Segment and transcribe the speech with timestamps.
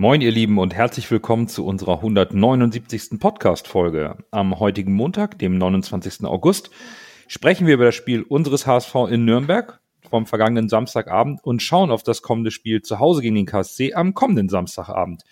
[0.00, 3.18] Moin, ihr Lieben, und herzlich willkommen zu unserer 179.
[3.18, 4.16] Podcast-Folge.
[4.30, 6.24] Am heutigen Montag, dem 29.
[6.24, 6.70] August,
[7.26, 12.04] sprechen wir über das Spiel unseres HSV in Nürnberg vom vergangenen Samstagabend und schauen auf
[12.04, 15.24] das kommende Spiel zu Hause gegen den KSC am kommenden Samstagabend.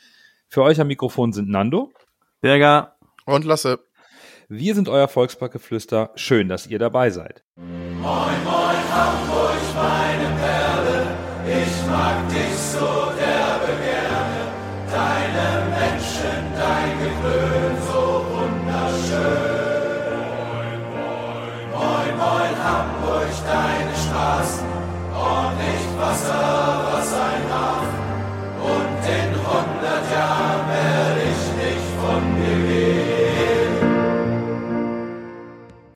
[0.48, 1.92] Für euch am Mikrofon sind Nando,
[2.40, 3.78] Berger und Lasse.
[4.48, 6.10] Wir sind euer Volksparkgeflüster.
[6.16, 7.44] Schön, dass ihr dabei seid.
[7.54, 11.06] Moin, moin, Hamburg, meine Perle,
[11.46, 13.05] ich mag dich so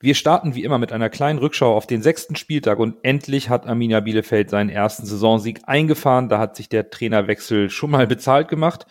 [0.02, 3.66] Wir starten wie immer mit einer kleinen Rückschau auf den sechsten Spieltag und endlich hat
[3.66, 6.28] Arminia Bielefeld seinen ersten Saisonsieg eingefahren.
[6.28, 8.86] Da hat sich der Trainerwechsel schon mal bezahlt gemacht.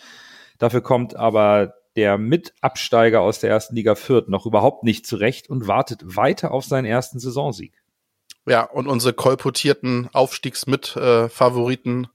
[0.60, 5.68] Dafür kommt aber der Mitabsteiger aus der ersten Liga Fürth noch überhaupt nicht zurecht und
[5.68, 7.74] wartet weiter auf seinen ersten Saisonsieg.
[8.46, 12.08] Ja, und unsere kolportierten Aufstiegsmitfavoriten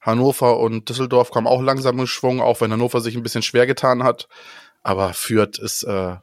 [0.00, 3.66] Hannover und Düsseldorf kommen auch langsam in Schwung, auch wenn Hannover sich ein bisschen schwer
[3.66, 4.28] getan hat.
[4.82, 6.16] Aber Fürth ist, äh,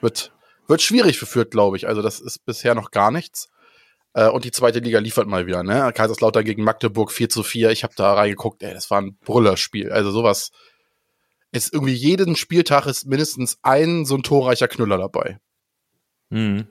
[0.00, 0.32] wird,
[0.66, 1.86] wird schwierig für Fürth, glaube ich.
[1.88, 3.50] Also das ist bisher noch gar nichts.
[4.14, 5.92] Äh, und die zweite Liga liefert mal wieder, ne?
[5.94, 7.70] Kaiserslautern gegen Magdeburg 4 zu 4.
[7.70, 9.92] Ich habe da reingeguckt, ey, das war ein Brüllerspiel.
[9.92, 10.50] Also sowas
[11.52, 15.38] ist irgendwie jeden Spieltag ist mindestens ein so ein torreicher Knüller dabei.
[16.30, 16.66] Mhm.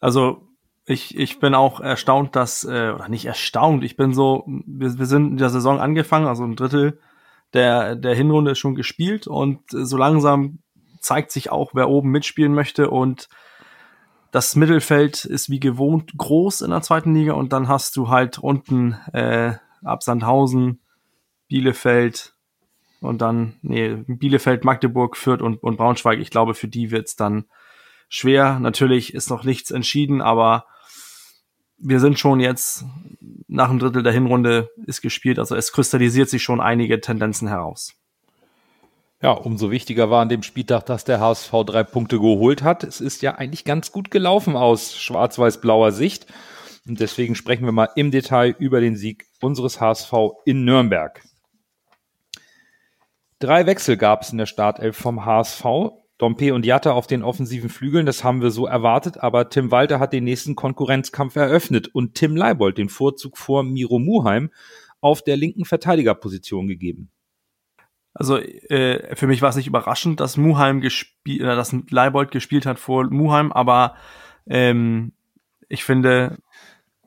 [0.00, 0.48] Also
[0.86, 5.06] ich, ich bin auch erstaunt, dass, äh, oder nicht erstaunt, ich bin so, wir, wir
[5.06, 6.98] sind in der Saison angefangen, also ein Drittel
[7.52, 10.60] der, der Hinrunde ist schon gespielt und so langsam
[11.00, 13.28] zeigt sich auch, wer oben mitspielen möchte und
[14.30, 18.38] das Mittelfeld ist wie gewohnt groß in der zweiten Liga und dann hast du halt
[18.38, 20.80] unten äh, Absandhausen,
[21.48, 22.31] Bielefeld,
[23.02, 26.20] und dann, nee, Bielefeld, Magdeburg, Fürth und, und Braunschweig.
[26.20, 27.44] Ich glaube, für die wird's dann
[28.08, 28.58] schwer.
[28.60, 30.66] Natürlich ist noch nichts entschieden, aber
[31.78, 32.84] wir sind schon jetzt
[33.48, 35.38] nach einem Drittel der Hinrunde ist gespielt.
[35.38, 37.94] Also es kristallisiert sich schon einige Tendenzen heraus.
[39.20, 42.82] Ja, umso wichtiger war an dem Spieltag, dass der HSV drei Punkte geholt hat.
[42.84, 46.26] Es ist ja eigentlich ganz gut gelaufen aus schwarz-weiß-blauer Sicht.
[46.86, 50.12] Und deswegen sprechen wir mal im Detail über den Sieg unseres HSV
[50.44, 51.22] in Nürnberg.
[53.42, 55.64] Drei Wechsel gab es in der Startelf vom HSV.
[56.16, 59.98] Dompe und Jatta auf den offensiven Flügeln, das haben wir so erwartet, aber Tim Walter
[59.98, 64.52] hat den nächsten Konkurrenzkampf eröffnet und Tim Leibold den Vorzug vor Miro Muheim
[65.00, 67.10] auf der linken Verteidigerposition gegeben.
[68.14, 72.64] Also äh, für mich war es nicht überraschend, dass Muheim gespielt, äh, dass Leibold gespielt
[72.64, 73.96] hat vor Muheim, aber
[74.46, 75.14] ähm,
[75.68, 76.38] ich finde,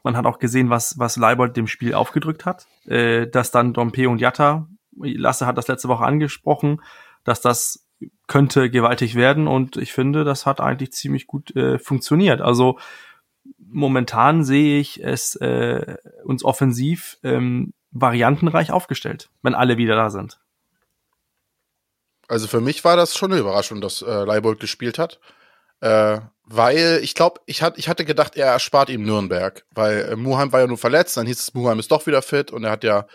[0.03, 4.09] man hat auch gesehen, was was Leibold dem Spiel aufgedrückt hat, äh, dass dann Dompe
[4.09, 6.81] und Jatta Lasse hat das letzte Woche angesprochen,
[7.23, 7.85] dass das
[8.27, 12.41] könnte gewaltig werden und ich finde, das hat eigentlich ziemlich gut äh, funktioniert.
[12.41, 12.77] Also
[13.57, 20.39] momentan sehe ich es äh, uns offensiv ähm, variantenreich aufgestellt, wenn alle wieder da sind.
[22.27, 25.19] Also für mich war das schon eine Überraschung, dass äh, Leibold gespielt hat.
[25.81, 30.15] Äh, weil ich glaube, ich, hat, ich hatte gedacht, er erspart ihm Nürnberg, weil äh,
[30.15, 32.71] Muheim war ja nur verletzt, dann hieß es, Muheim ist doch wieder fit und er
[32.71, 33.07] hat ja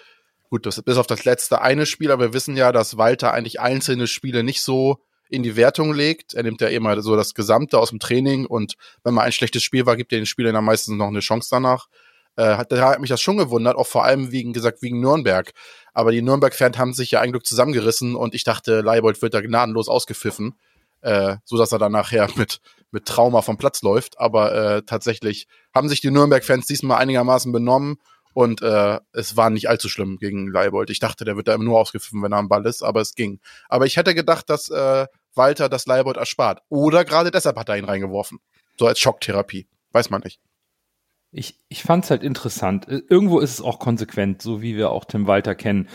[0.51, 3.61] gut, das bis auf das letzte eine Spiel, aber wir wissen ja, dass Walter eigentlich
[3.61, 6.35] einzelne Spiele nicht so in die Wertung legt.
[6.35, 8.75] Er nimmt ja immer so das Gesamte aus dem Training und
[9.05, 11.49] wenn mal ein schlechtes Spiel war, gibt er den Spielern dann meistens noch eine Chance
[11.51, 11.87] danach.
[12.37, 15.53] Äh, hat, hat mich das schon gewundert, auch vor allem wegen gesagt wegen Nürnberg.
[15.95, 19.41] Aber die Nürnberg-Fans haben sich ja ein Glück zusammengerissen und ich dachte, Leibold wird da
[19.41, 20.55] gnadenlos ausgepfiffen,
[21.01, 22.61] äh, so dass er dann nachher mit
[22.93, 24.19] mit Trauma vom Platz läuft.
[24.19, 27.99] Aber äh, tatsächlich haben sich die Nürnberg-Fans diesmal einigermaßen benommen
[28.33, 30.91] und äh, es war nicht allzu schlimm gegen Leibold.
[30.91, 33.15] Ich dachte, der wird da immer nur ausgepfiffen, wenn er am Ball ist, aber es
[33.15, 33.41] ging.
[33.69, 36.63] Aber ich hätte gedacht, dass äh, Walter das Leibold erspart.
[36.69, 38.39] Oder gerade deshalb hat er ihn reingeworfen.
[38.79, 39.67] So als Schocktherapie.
[39.93, 40.41] Weiß man nicht.
[41.33, 42.89] Ich, ich fand es halt interessant.
[42.89, 45.89] Äh, irgendwo ist es auch konsequent, so wie wir auch Tim Walter kennen.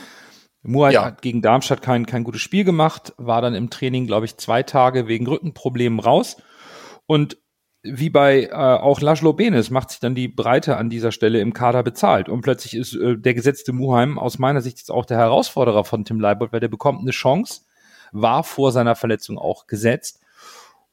[0.62, 1.06] Muay ja.
[1.06, 4.64] hat gegen Darmstadt kein, kein gutes Spiel gemacht, war dann im Training, glaube ich, zwei
[4.64, 6.38] Tage wegen Rückenproblemen raus.
[7.06, 7.38] Und
[7.86, 11.54] wie bei äh, auch Laszlo Benes macht sich dann die Breite an dieser Stelle im
[11.54, 12.30] Kader bezahlt.
[12.30, 16.04] Und plötzlich ist äh, der gesetzte Muheim aus meiner Sicht jetzt auch der Herausforderer von
[16.04, 17.62] Tim Leibold, weil der bekommt eine Chance,
[18.12, 20.22] war vor seiner Verletzung auch gesetzt.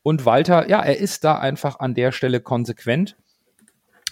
[0.02, 3.16] Und Walter, ja, er ist da einfach an der Stelle konsequent.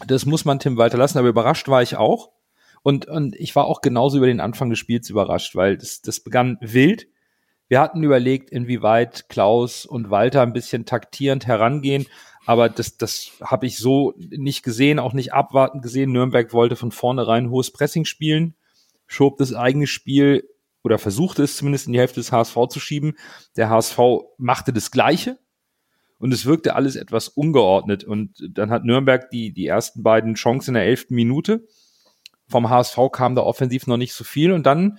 [0.07, 2.31] Das muss man Tim Walter lassen, aber überrascht war ich auch.
[2.83, 6.21] Und, und ich war auch genauso über den Anfang des Spiels überrascht, weil das, das
[6.21, 7.09] begann wild.
[7.69, 12.07] Wir hatten überlegt, inwieweit Klaus und Walter ein bisschen taktierend herangehen
[12.47, 16.13] aber das, das habe ich so nicht gesehen, auch nicht abwartend gesehen.
[16.13, 18.55] Nürnberg wollte von vornherein hohes Pressing spielen,
[19.07, 20.49] schob das eigene Spiel
[20.83, 23.17] oder versuchte es zumindest in die Hälfte des HSV zu schieben.
[23.57, 23.99] Der HSV
[24.39, 25.39] machte das Gleiche
[26.19, 28.05] und es wirkte alles etwas ungeordnet.
[28.05, 31.67] Und dann hat Nürnberg die, die ersten beiden Chancen in der elften Minute.
[32.49, 34.99] Vom HSV kam da offensiv noch nicht so viel und dann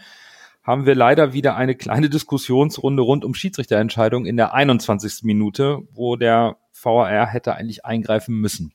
[0.64, 5.24] haben wir leider wieder eine kleine Diskussionsrunde rund um Schiedsrichterentscheidung in der 21.
[5.24, 8.74] Minute, wo der VAR hätte eigentlich eingreifen müssen.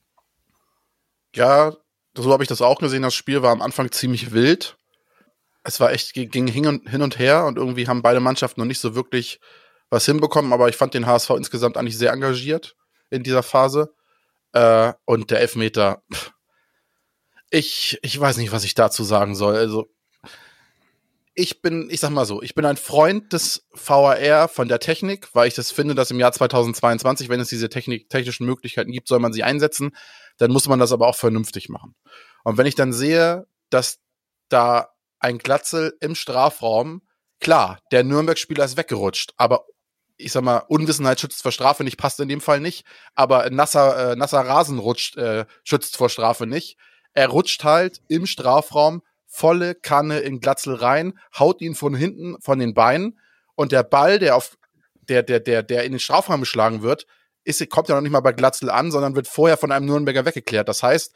[1.33, 1.73] Ja,
[2.15, 3.03] so habe ich das auch gesehen.
[3.03, 4.77] Das Spiel war am Anfang ziemlich wild.
[5.63, 8.95] Es war echt, ging hin und, her und irgendwie haben beide Mannschaften noch nicht so
[8.95, 9.39] wirklich
[9.89, 12.75] was hinbekommen, aber ich fand den HSV insgesamt eigentlich sehr engagiert
[13.09, 13.93] in dieser Phase.
[14.53, 16.03] Äh, und der Elfmeter,
[17.49, 19.55] ich, ich weiß nicht, was ich dazu sagen soll.
[19.55, 19.87] Also,
[21.39, 25.29] ich bin, ich sag mal so, ich bin ein Freund des VAR von der Technik,
[25.35, 29.07] weil ich das finde, dass im Jahr 2022, wenn es diese Technik, technischen Möglichkeiten gibt,
[29.07, 29.95] soll man sie einsetzen.
[30.39, 31.93] Dann muss man das aber auch vernünftig machen.
[32.43, 33.99] Und wenn ich dann sehe, dass
[34.49, 34.89] da
[35.19, 37.03] ein Glatzel im Strafraum,
[37.39, 39.67] klar, der Nürnberg-Spieler ist weggerutscht, aber
[40.17, 42.83] ich sag mal, Unwissenheit schützt vor Strafe nicht, passt in dem Fall nicht,
[43.13, 46.77] aber nasser, äh, nasser Rasen rutscht, äh, schützt vor Strafe nicht.
[47.13, 52.59] Er rutscht halt im Strafraum volle Kanne in Glatzel rein, haut ihn von hinten von
[52.59, 53.19] den Beinen
[53.55, 54.57] und der Ball, der auf
[55.09, 57.05] der der der der in den Strafraum geschlagen wird,
[57.43, 60.25] ist kommt ja noch nicht mal bei Glatzel an, sondern wird vorher von einem Nürnberger
[60.25, 60.67] weggeklärt.
[60.67, 61.15] Das heißt,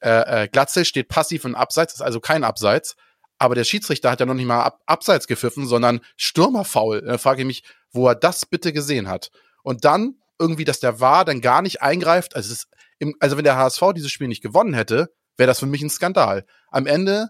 [0.00, 2.96] äh, äh, Glatzel steht passiv im Abseits, ist also kein Abseits,
[3.38, 7.02] aber der Schiedsrichter hat ja noch nicht mal ab, Abseits gepfiffen, sondern Stürmerfaul.
[7.02, 9.30] Da frage ich mich, wo er das bitte gesehen hat.
[9.62, 12.36] Und dann irgendwie, dass der war dann gar nicht eingreift.
[12.36, 12.68] Also, ist
[12.98, 15.90] im, also wenn der HSV dieses Spiel nicht gewonnen hätte, wäre das für mich ein
[15.90, 16.44] Skandal.
[16.70, 17.28] Am Ende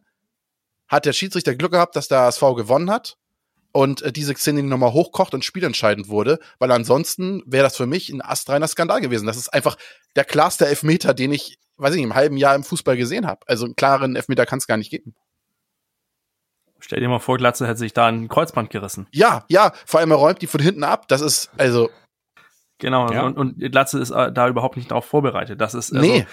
[0.89, 3.17] hat der Schiedsrichter Glück gehabt, dass der HSV gewonnen hat
[3.73, 8.11] und äh, diese Szene nochmal hochkocht und spielentscheidend wurde, weil ansonsten wäre das für mich
[8.11, 9.27] ein astreiner Skandal gewesen.
[9.27, 9.77] Das ist einfach
[10.15, 13.41] der klarste Elfmeter, den ich, weiß ich nicht, im halben Jahr im Fußball gesehen habe.
[13.47, 15.15] Also einen klaren Elfmeter kann es gar nicht geben.
[16.79, 19.07] Stell dir mal vor, Glatze hätte sich da ein Kreuzband gerissen.
[19.13, 21.07] Ja, ja, vor allem er räumt die von hinten ab.
[21.09, 21.91] Das ist, also.
[22.79, 23.23] Genau, ja.
[23.23, 25.61] und, und Glatze ist äh, da überhaupt nicht darauf vorbereitet.
[25.61, 26.27] Das ist, also, nee.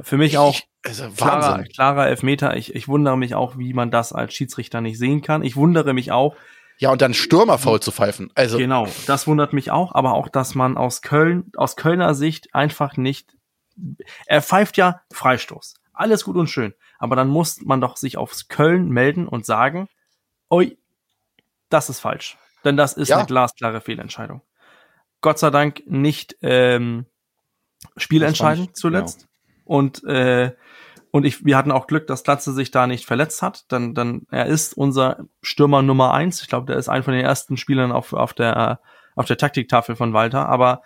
[0.00, 2.56] Für mich auch also klarer, klarer Elfmeter.
[2.56, 5.42] Ich, ich wundere mich auch, wie man das als Schiedsrichter nicht sehen kann.
[5.42, 6.36] Ich wundere mich auch.
[6.78, 8.30] Ja, und dann Stürmer faul zu pfeifen.
[8.34, 8.58] Also.
[8.58, 12.96] Genau, das wundert mich auch, aber auch, dass man aus Köln, aus Kölner Sicht einfach
[12.96, 13.36] nicht,
[14.26, 15.74] er pfeift ja Freistoß.
[15.92, 16.74] Alles gut und schön.
[16.98, 19.88] Aber dann muss man doch sich aufs Köln melden und sagen,
[20.50, 20.76] oi,
[21.68, 22.36] das ist falsch.
[22.64, 23.18] Denn das ist ja.
[23.18, 24.42] eine glasklare Fehlentscheidung.
[25.20, 27.06] Gott sei Dank nicht ähm,
[27.96, 29.20] spielentscheidend zuletzt.
[29.20, 29.33] Genau.
[29.64, 30.52] Und äh,
[31.10, 33.70] und ich, wir hatten auch Glück, dass Glatze sich da nicht verletzt hat.
[33.70, 36.42] Dann, dann er ist unser Stürmer Nummer eins.
[36.42, 38.80] Ich glaube, der ist ein von den ersten Spielern auf, auf der
[39.14, 40.48] auf der Taktiktafel von Walter.
[40.48, 40.82] Aber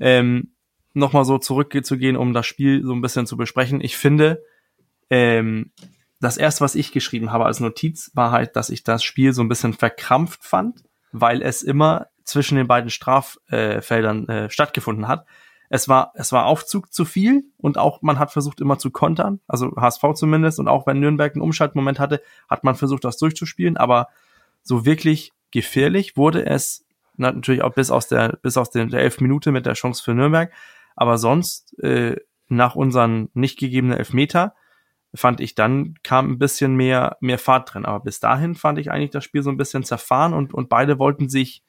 [0.00, 0.52] ähm,
[0.94, 3.80] nochmal so zurückzugehen, um das Spiel so ein bisschen zu besprechen.
[3.80, 4.42] Ich finde,
[5.10, 5.70] ähm,
[6.20, 9.42] das erste, was ich geschrieben habe als Notiz, war halt, dass ich das Spiel so
[9.42, 10.82] ein bisschen verkrampft fand,
[11.12, 15.24] weil es immer zwischen den beiden Straffeldern äh, stattgefunden hat.
[15.68, 19.40] Es war, es war Aufzug zu viel und auch man hat versucht immer zu kontern,
[19.46, 23.76] also HSV zumindest und auch wenn Nürnberg einen Umschaltmoment hatte, hat man versucht, das durchzuspielen,
[23.76, 24.08] aber
[24.62, 26.86] so wirklich gefährlich wurde es
[27.16, 30.14] natürlich auch bis aus der, bis aus der, der elf Minute mit der Chance für
[30.14, 30.52] Nürnberg,
[30.96, 32.16] aber sonst, äh,
[32.48, 34.54] nach unseren nicht gegebenen Elfmeter,
[35.14, 37.86] fand ich dann kam ein bisschen mehr mehr Fahrt drin.
[37.86, 40.98] Aber bis dahin fand ich eigentlich das Spiel so ein bisschen zerfahren und und beide
[40.98, 41.62] wollten sich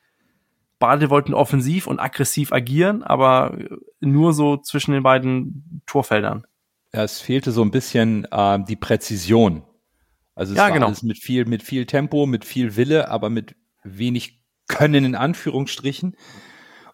[0.79, 3.57] beide wollten offensiv und aggressiv agieren, aber
[4.00, 6.45] nur so zwischen den beiden Torfeldern.
[6.93, 9.63] Ja, es fehlte so ein bisschen äh, die Präzision.
[10.33, 10.88] Also es ja, war genau.
[10.88, 16.15] alles mit viel mit viel Tempo, mit viel Wille, aber mit wenig Können in Anführungsstrichen.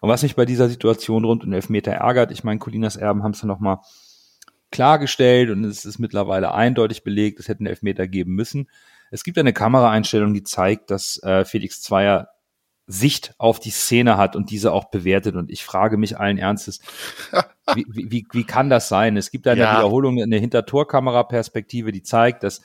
[0.00, 3.32] Und was mich bei dieser Situation rund um Elfmeter ärgert, ich meine, Colinas Erben haben
[3.32, 3.82] es ja noch mal
[4.70, 8.68] klargestellt und es ist mittlerweile eindeutig belegt, es hätten Elfmeter geben müssen.
[9.10, 12.28] Es gibt eine Kameraeinstellung, die zeigt, dass äh, Felix Zweier
[12.86, 15.34] Sicht auf die Szene hat und diese auch bewertet.
[15.34, 16.80] Und ich frage mich allen Ernstes,
[17.74, 19.16] wie, wie, wie kann das sein?
[19.16, 19.78] Es gibt eine ja.
[19.78, 22.62] Wiederholung, eine Hintertorkamera-Perspektive, die zeigt, dass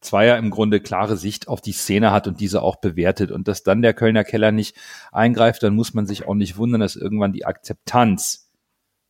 [0.00, 3.30] Zweier im Grunde klare Sicht auf die Szene hat und diese auch bewertet.
[3.30, 4.76] Und dass dann der Kölner Keller nicht
[5.12, 8.50] eingreift, dann muss man sich auch nicht wundern, dass irgendwann die Akzeptanz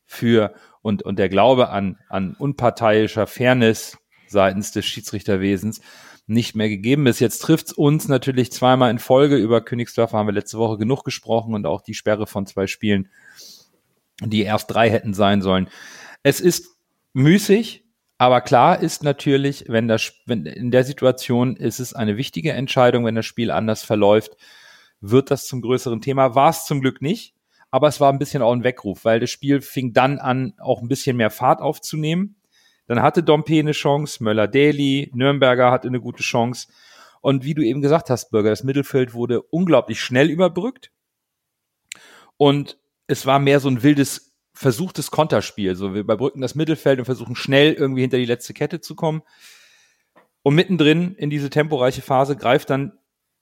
[0.07, 3.97] für und, und der Glaube an, an unparteiischer Fairness
[4.27, 5.81] seitens des Schiedsrichterwesens
[6.27, 7.21] nicht mehr gegeben ist.
[7.21, 9.37] Jetzt trifft's uns natürlich zweimal in Folge.
[9.37, 13.09] Über Königsdörfer haben wir letzte Woche genug gesprochen und auch die Sperre von zwei Spielen,
[14.21, 15.69] die erst drei hätten sein sollen.
[16.23, 16.77] Es ist
[17.13, 17.85] müßig,
[18.19, 23.05] aber klar ist natürlich, wenn das, wenn in der Situation ist es eine wichtige Entscheidung,
[23.05, 24.37] wenn das Spiel anders verläuft,
[25.01, 26.37] wird das zum größeren Thema.
[26.37, 27.35] War es zum Glück nicht
[27.73, 30.83] aber es war ein bisschen auch ein Weckruf, weil das Spiel fing dann an, auch
[30.83, 32.37] ein bisschen mehr Fahrt aufzunehmen.
[32.87, 36.69] Dann hatte Dompe eine Chance, Möller-Daly, Nürnberger hatte eine gute Chance.
[37.21, 40.91] Und wie du eben gesagt hast, Bürger, das Mittelfeld wurde unglaublich schnell überbrückt.
[42.37, 45.77] Und es war mehr so ein wildes, versuchtes Konterspiel.
[45.77, 49.23] So, wir überbrücken das Mittelfeld und versuchen schnell irgendwie hinter die letzte Kette zu kommen.
[50.43, 52.99] Und mittendrin in diese temporeiche Phase greift dann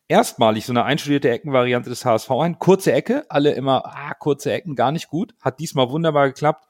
[0.09, 2.59] erstmalig so eine einstudierte Eckenvariante des HSV ein.
[2.59, 5.35] Kurze Ecke, alle immer, ah, kurze Ecken, gar nicht gut.
[5.41, 6.67] Hat diesmal wunderbar geklappt.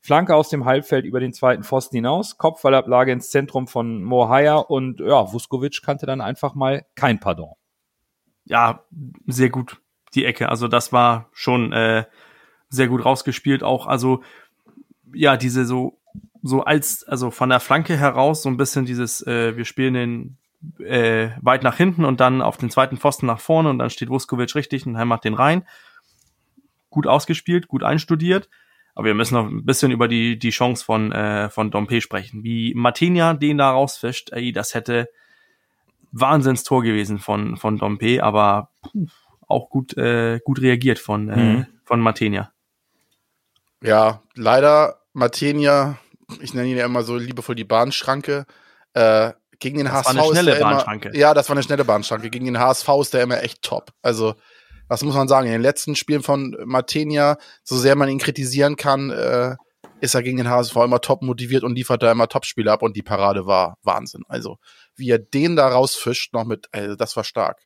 [0.00, 5.00] Flanke aus dem Halbfeld über den zweiten Pfosten hinaus, Kopfballablage ins Zentrum von Mohaya und
[5.00, 7.54] ja, Vuskovic kannte dann einfach mal kein Pardon.
[8.44, 8.84] Ja,
[9.26, 9.80] sehr gut,
[10.14, 10.48] die Ecke.
[10.48, 12.04] Also das war schon äh,
[12.68, 13.62] sehr gut rausgespielt.
[13.62, 14.22] Auch, also
[15.12, 15.98] ja, diese so,
[16.42, 20.38] so als, also von der Flanke heraus so ein bisschen dieses, äh, wir spielen den
[20.78, 24.08] äh, weit nach hinten und dann auf den zweiten Pfosten nach vorne und dann steht
[24.08, 25.66] Vuskovic richtig und macht den rein.
[26.90, 28.48] Gut ausgespielt, gut einstudiert.
[28.98, 32.42] Aber wir müssen noch ein bisschen über die, die Chance von, äh, von Dompe sprechen.
[32.42, 35.08] Wie Martinia den da rausfischt, ey, das hätte
[36.10, 38.72] Wahnsinnstor gewesen von, von Dompe, aber
[39.46, 41.66] auch gut, äh, gut reagiert von, äh, mhm.
[41.84, 42.50] von Martinia.
[43.84, 45.96] Ja, leider Martinia,
[46.40, 48.46] ich nenne ihn ja immer so liebevoll die Bahnschranke,
[48.94, 51.08] äh, gegen den das HSV war eine schnelle ist er Bahnschranke.
[51.10, 52.30] Immer, ja, das war eine schnelle Bahnschranke.
[52.30, 53.92] Gegen den HSV ist der immer echt top.
[54.02, 54.34] Also,
[54.88, 55.46] was muss man sagen?
[55.46, 59.56] In den letzten Spielen von Martenia, so sehr man ihn kritisieren kann, äh,
[60.00, 62.96] ist er gegen den HSV immer top motiviert und liefert da immer Topspiele ab und
[62.96, 64.22] die Parade war Wahnsinn.
[64.28, 64.58] Also,
[64.96, 67.62] wie er den da rausfischt, noch mit, also, das war stark.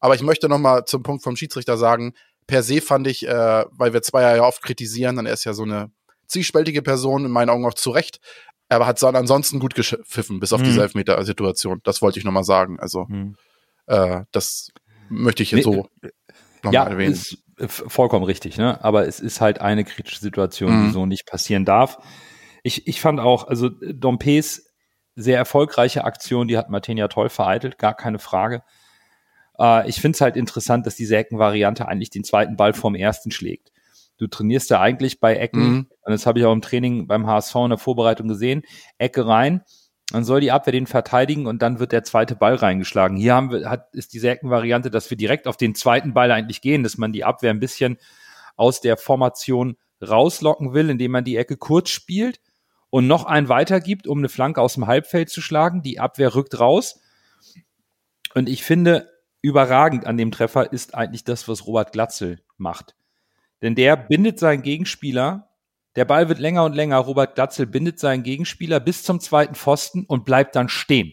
[0.00, 2.14] Aber ich möchte noch mal zum Punkt vom Schiedsrichter sagen,
[2.46, 5.52] per se fand ich, äh, weil wir zwei ja oft kritisieren, dann er ist ja
[5.52, 5.90] so eine
[6.26, 8.18] zwiespältige Person, in meinen Augen auch zu Recht,
[8.68, 10.64] aber hat dann ansonsten gut gepfiffen, bis auf mhm.
[10.64, 11.80] diese Elfmeter-Situation.
[11.84, 12.80] Das wollte ich nochmal sagen.
[12.80, 13.36] Also, mhm.
[13.86, 14.72] äh, das
[15.08, 15.88] möchte ich hier nee, so
[16.64, 17.12] nochmal ja, erwähnen.
[17.12, 17.38] Ist
[17.68, 18.82] vollkommen richtig, ne?
[18.84, 20.86] Aber es ist halt eine kritische Situation, mhm.
[20.86, 21.98] die so nicht passieren darf.
[22.62, 24.72] Ich, ich fand auch, also Dompes
[25.14, 28.62] sehr erfolgreiche Aktion, die hat Martin ja toll vereitelt, gar keine Frage.
[29.58, 33.30] Äh, ich finde es halt interessant, dass diese Eckenvariante eigentlich den zweiten Ball vorm ersten
[33.30, 33.72] schlägt.
[34.18, 35.86] Du trainierst ja eigentlich bei Ecken, mhm.
[36.02, 38.62] und das habe ich auch im Training beim HSV in der Vorbereitung gesehen,
[38.98, 39.62] Ecke rein,
[40.12, 43.16] dann soll die Abwehr den verteidigen und dann wird der zweite Ball reingeschlagen.
[43.16, 46.60] Hier haben wir, hat, ist diese Eckenvariante, dass wir direkt auf den zweiten Ball eigentlich
[46.60, 47.98] gehen, dass man die Abwehr ein bisschen
[48.56, 49.76] aus der Formation
[50.06, 52.40] rauslocken will, indem man die Ecke kurz spielt
[52.90, 55.82] und noch einen weitergibt, um eine Flanke aus dem Halbfeld zu schlagen.
[55.82, 57.00] Die Abwehr rückt raus.
[58.34, 62.94] Und ich finde, überragend an dem Treffer ist eigentlich das, was Robert Glatzel macht.
[63.62, 65.51] Denn der bindet seinen Gegenspieler,
[65.96, 70.04] der Ball wird länger und länger, Robert Glatzel bindet seinen Gegenspieler bis zum zweiten Pfosten
[70.06, 71.12] und bleibt dann stehen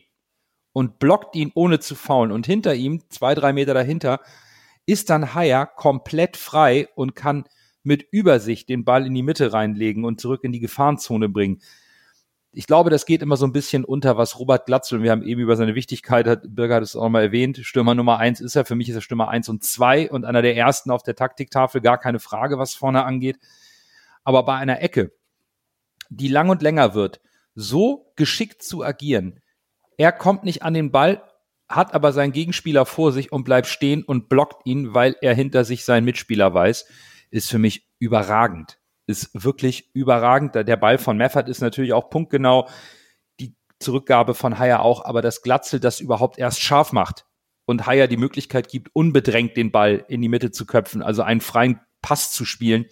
[0.73, 2.31] und blockt ihn ohne zu faulen.
[2.31, 4.21] Und hinter ihm, zwei, drei Meter dahinter,
[4.85, 7.45] ist dann Haier komplett frei und kann
[7.83, 11.61] mit Übersicht den Ball in die Mitte reinlegen und zurück in die Gefahrenzone bringen
[12.51, 15.39] ich glaube, das geht immer so ein bisschen unter, was Robert Glatzel, wir haben eben
[15.39, 18.65] über seine Wichtigkeit, hat Birger hat es auch mal erwähnt, Stürmer Nummer eins ist er,
[18.65, 21.81] für mich ist er Stürmer eins und zwei und einer der ersten auf der Taktiktafel,
[21.81, 23.37] gar keine Frage, was vorne angeht.
[24.29, 25.11] Aber bei einer Ecke,
[26.11, 27.19] die lang und länger wird,
[27.55, 29.39] so geschickt zu agieren,
[29.97, 31.23] er kommt nicht an den Ball,
[31.67, 35.65] hat aber seinen Gegenspieler vor sich und bleibt stehen und blockt ihn, weil er hinter
[35.65, 36.85] sich seinen Mitspieler weiß,
[37.31, 40.53] ist für mich überragend ist wirklich überragend.
[40.53, 42.69] Der Ball von Meffert ist natürlich auch punktgenau.
[43.39, 47.25] Die Zurückgabe von Haier auch, aber das Glatzel das überhaupt erst scharf macht
[47.65, 51.41] und Haier die Möglichkeit gibt, unbedrängt den Ball in die Mitte zu köpfen, also einen
[51.41, 52.85] freien Pass zu spielen,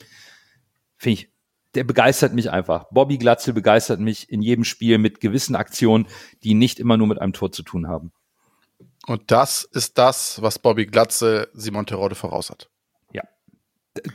[0.98, 1.30] finde ich,
[1.76, 2.86] der begeistert mich einfach.
[2.92, 6.08] Bobby Glatzel begeistert mich in jedem Spiel mit gewissen Aktionen,
[6.44, 8.12] die nicht immer nur mit einem Tor zu tun haben.
[9.06, 12.70] Und das ist das, was Bobby Glatze Simon Terode voraus hat.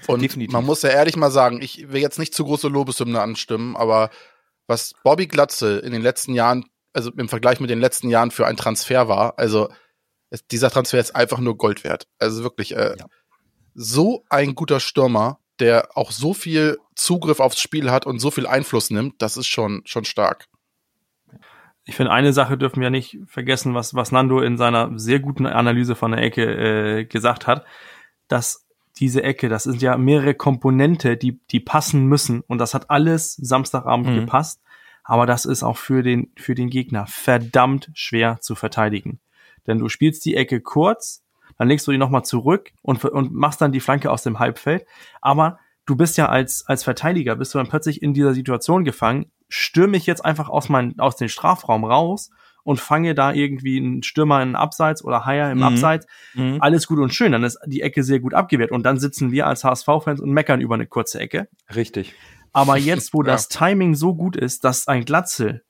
[0.07, 0.53] Und Definitiv.
[0.53, 4.11] man muss ja ehrlich mal sagen, ich will jetzt nicht zu große Lobeshymne anstimmen, aber
[4.67, 8.47] was Bobby Glatze in den letzten Jahren, also im Vergleich mit den letzten Jahren für
[8.47, 9.69] ein Transfer war, also
[10.31, 12.07] es, dieser Transfer ist einfach nur Gold wert.
[12.19, 13.07] Also wirklich äh, ja.
[13.75, 18.47] so ein guter Stürmer, der auch so viel Zugriff aufs Spiel hat und so viel
[18.47, 20.49] Einfluss nimmt, das ist schon, schon stark.
[21.85, 25.47] Ich finde, eine Sache dürfen wir nicht vergessen, was, was Nando in seiner sehr guten
[25.47, 27.65] Analyse von der Ecke äh, gesagt hat,
[28.29, 28.67] dass
[28.99, 32.43] diese Ecke, das sind ja mehrere Komponente, die, die passen müssen.
[32.43, 34.21] Und das hat alles Samstagabend mhm.
[34.21, 34.61] gepasst.
[35.05, 39.21] Aber das ist auch für den, für den Gegner verdammt schwer zu verteidigen.
[39.67, 41.25] Denn du spielst die Ecke kurz,
[41.59, 44.87] dann legst du die nochmal zurück und, und machst dann die Flanke aus dem Halbfeld.
[45.21, 49.27] Aber du bist ja als, als Verteidiger, bist du dann plötzlich in dieser Situation gefangen,
[49.49, 52.31] stürme ich jetzt einfach aus, mein, aus dem Strafraum raus
[52.65, 55.65] und fange da irgendwie einen Stürmer in Abseits oder Haier im mhm.
[55.65, 56.07] Abseits.
[56.35, 56.59] Mhm.
[56.61, 59.47] Alles gut und schön, dann ist die Ecke sehr gut abgewehrt und dann sitzen wir
[59.47, 61.49] als HSV-Fans und meckern über eine kurze Ecke.
[61.75, 62.15] Richtig.
[62.53, 63.33] Aber jetzt, wo ja.
[63.33, 65.65] das Timing so gut ist, dass ein Glatzel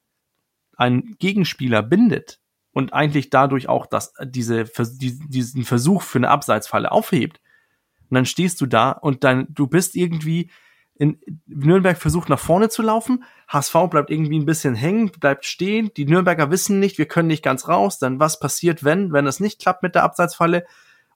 [0.76, 2.41] einen Gegenspieler bindet
[2.72, 7.40] und eigentlich dadurch auch das, diese, diesen Versuch für eine Abseitsfalle aufhebt.
[8.10, 10.50] Und dann stehst du da und dann, du bist irgendwie
[10.94, 15.90] in Nürnberg versucht nach vorne zu laufen, HSV bleibt irgendwie ein bisschen hängen, bleibt stehen,
[15.96, 19.40] die Nürnberger wissen nicht, wir können nicht ganz raus, dann was passiert, wenn, wenn es
[19.40, 20.64] nicht klappt mit der Abseitsfalle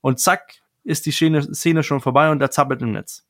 [0.00, 3.26] und zack, ist die Szene, Szene schon vorbei und der zappelt im Netz.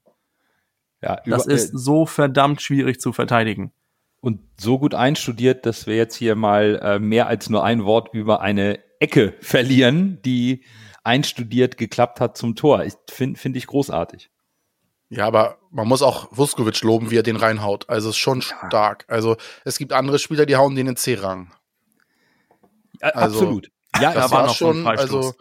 [1.03, 3.73] Ja, über, das ist so verdammt schwierig zu verteidigen.
[4.21, 8.13] Und so gut einstudiert, dass wir jetzt hier mal äh, mehr als nur ein Wort
[8.13, 10.65] über eine Ecke verlieren, die
[11.05, 12.85] einstudiert geklappt hat zum Tor.
[13.09, 14.31] Finde find ich großartig.
[15.09, 17.89] Ja, aber man muss auch Vuskovic loben, wie er den reinhaut.
[17.89, 18.67] Also ist schon ja.
[18.67, 19.05] stark.
[19.09, 21.53] Also es gibt andere Spieler, die hauen den in C-Rang.
[23.01, 23.71] Ja, also, absolut.
[24.01, 25.35] Ja, da war, noch schon, so ein also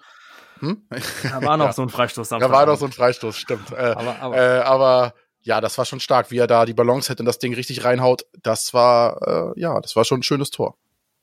[0.60, 0.88] hm?
[1.24, 1.74] Da war noch ja.
[1.74, 2.30] so ein Freistoß.
[2.30, 3.72] Da war noch so ein Freistoß, stimmt.
[3.72, 5.14] Äh, aber, aber, äh, aber
[5.46, 7.86] ja, das war schon stark, wie er da die Balance hätte und das Ding richtig
[7.86, 8.26] reinhaut.
[8.42, 10.76] Das war, äh, ja, das war schon ein schönes Tor.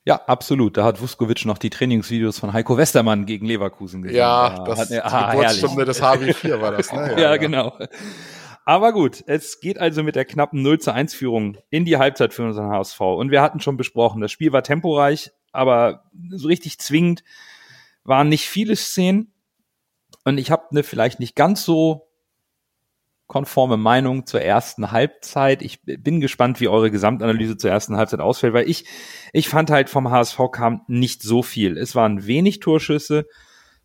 [0.05, 0.77] Ja, absolut.
[0.77, 4.17] Da hat Vuskovic noch die Trainingsvideos von Heiko Westermann gegen Leverkusen gesehen.
[4.17, 6.99] Ja, da das hat, er, ah, die Geburtsstunde des HW4 war das, ne?
[7.11, 7.77] Ja, ja, ja, genau.
[8.65, 12.33] Aber gut, es geht also mit der knappen 0 zu 1 Führung in die Halbzeit
[12.33, 12.99] für unseren HSV.
[13.01, 17.25] Und wir hatten schon besprochen, das Spiel war temporeich, aber so richtig zwingend
[18.05, 19.33] waren nicht viele Szenen.
[20.23, 22.07] Und ich habe eine vielleicht nicht ganz so
[23.33, 25.63] konforme Meinung zur ersten Halbzeit.
[25.63, 28.85] Ich bin gespannt, wie eure Gesamtanalyse zur ersten Halbzeit ausfällt, weil ich,
[29.33, 31.75] ich fand halt vom HSV kam nicht so viel.
[31.75, 33.25] Es waren wenig Torschüsse,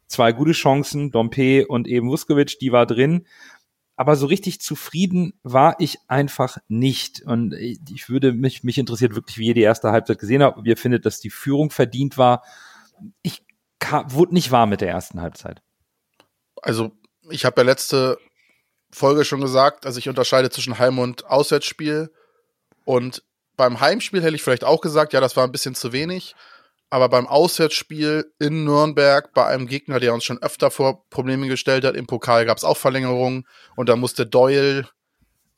[0.07, 3.25] zwei gute Chancen, Dompe und eben Vuskovic, die war drin
[3.97, 7.23] aber so richtig zufrieden war ich einfach nicht.
[7.23, 10.69] Und ich würde mich, mich interessiert wirklich, wie ihr die erste Halbzeit gesehen habt, ob
[10.69, 12.45] ihr findet, dass die Führung verdient war.
[13.23, 13.45] Ich
[13.81, 15.63] kam, wurde nicht warm mit der ersten Halbzeit.
[16.63, 16.93] Also,
[17.29, 18.19] ich habe ja letzte
[18.91, 22.11] Folge schon gesagt, also ich unterscheide zwischen Heim- und Auswärtsspiel.
[22.85, 23.23] Und
[23.57, 26.35] beim Heimspiel hätte ich vielleicht auch gesagt, ja, das war ein bisschen zu wenig.
[26.91, 31.85] Aber beim Auswärtsspiel in Nürnberg bei einem Gegner, der uns schon öfter vor Probleme gestellt
[31.85, 34.89] hat, im Pokal gab es auch Verlängerungen und da musste Doyle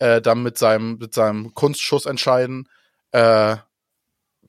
[0.00, 2.68] äh, dann mit seinem, mit seinem Kunstschuss entscheiden.
[3.12, 3.56] Äh,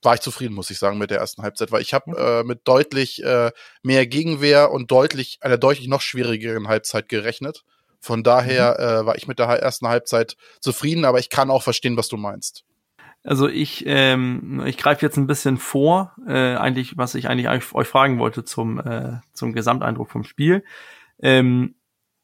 [0.03, 2.61] war ich zufrieden, muss ich sagen, mit der ersten Halbzeit, weil ich habe äh, mit
[2.63, 3.51] deutlich äh,
[3.83, 7.63] mehr Gegenwehr und deutlich einer deutlich noch schwierigeren Halbzeit gerechnet.
[8.01, 8.83] Von daher mhm.
[8.83, 12.17] äh, war ich mit der ersten Halbzeit zufrieden, aber ich kann auch verstehen, was du
[12.17, 12.65] meinst.
[13.23, 17.87] Also ich, ähm, ich greife jetzt ein bisschen vor, äh, eigentlich, was ich eigentlich euch
[17.87, 20.63] fragen wollte zum, äh, zum Gesamteindruck vom Spiel.
[21.21, 21.75] Ähm,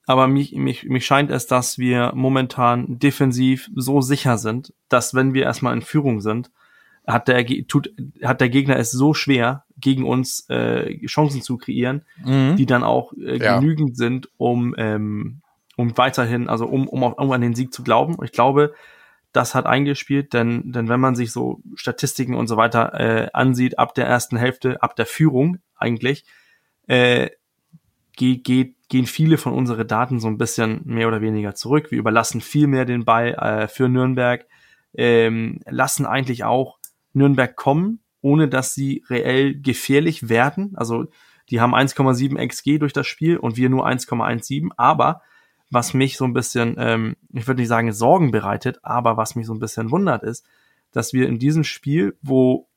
[0.08, 5.36] aber mich, mich, mich scheint es, dass wir momentan defensiv so sicher sind, dass wenn
[5.36, 6.50] wir erstmal in Führung sind,
[7.06, 12.04] hat der, tut, hat der Gegner es so schwer, gegen uns äh, Chancen zu kreieren,
[12.24, 12.56] mhm.
[12.56, 13.60] die dann auch äh, ja.
[13.60, 15.42] genügend sind, um, ähm,
[15.78, 18.18] um weiterhin, also um, um, auch, um an den Sieg zu glauben.
[18.24, 18.74] Ich glaube,
[19.32, 23.80] das hat eingespielt, denn, denn wenn man sich so Statistiken und so weiter äh, ansieht,
[23.80, 26.26] ab der ersten Hälfte, ab der Führung eigentlich,
[26.88, 27.30] äh,
[28.14, 31.92] geht, geht, gehen viele von unseren Daten so ein bisschen mehr oder weniger zurück.
[31.92, 34.48] Wir überlassen viel mehr den Ball äh, für Nürnberg,
[34.96, 36.80] ähm, lassen eigentlich auch
[37.14, 40.74] Nürnberg kommen, ohne dass sie reell gefährlich werden.
[40.76, 41.06] Also
[41.52, 45.22] die haben 1,7 XG durch das Spiel und wir nur 1,17, aber
[45.70, 49.46] was mich so ein bisschen, ähm, ich würde nicht sagen Sorgen bereitet, aber was mich
[49.46, 50.46] so ein bisschen wundert ist,
[50.92, 52.68] dass wir in diesem Spiel, wo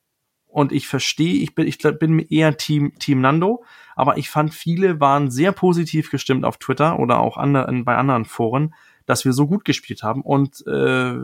[0.47, 4.99] und ich verstehe, ich bin, ich bin eher Team, Team Nando, aber ich fand, viele
[4.99, 8.75] waren sehr positiv gestimmt auf Twitter oder auch andere, bei anderen Foren,
[9.07, 10.23] dass wir so gut gespielt haben.
[10.23, 11.15] Und äh,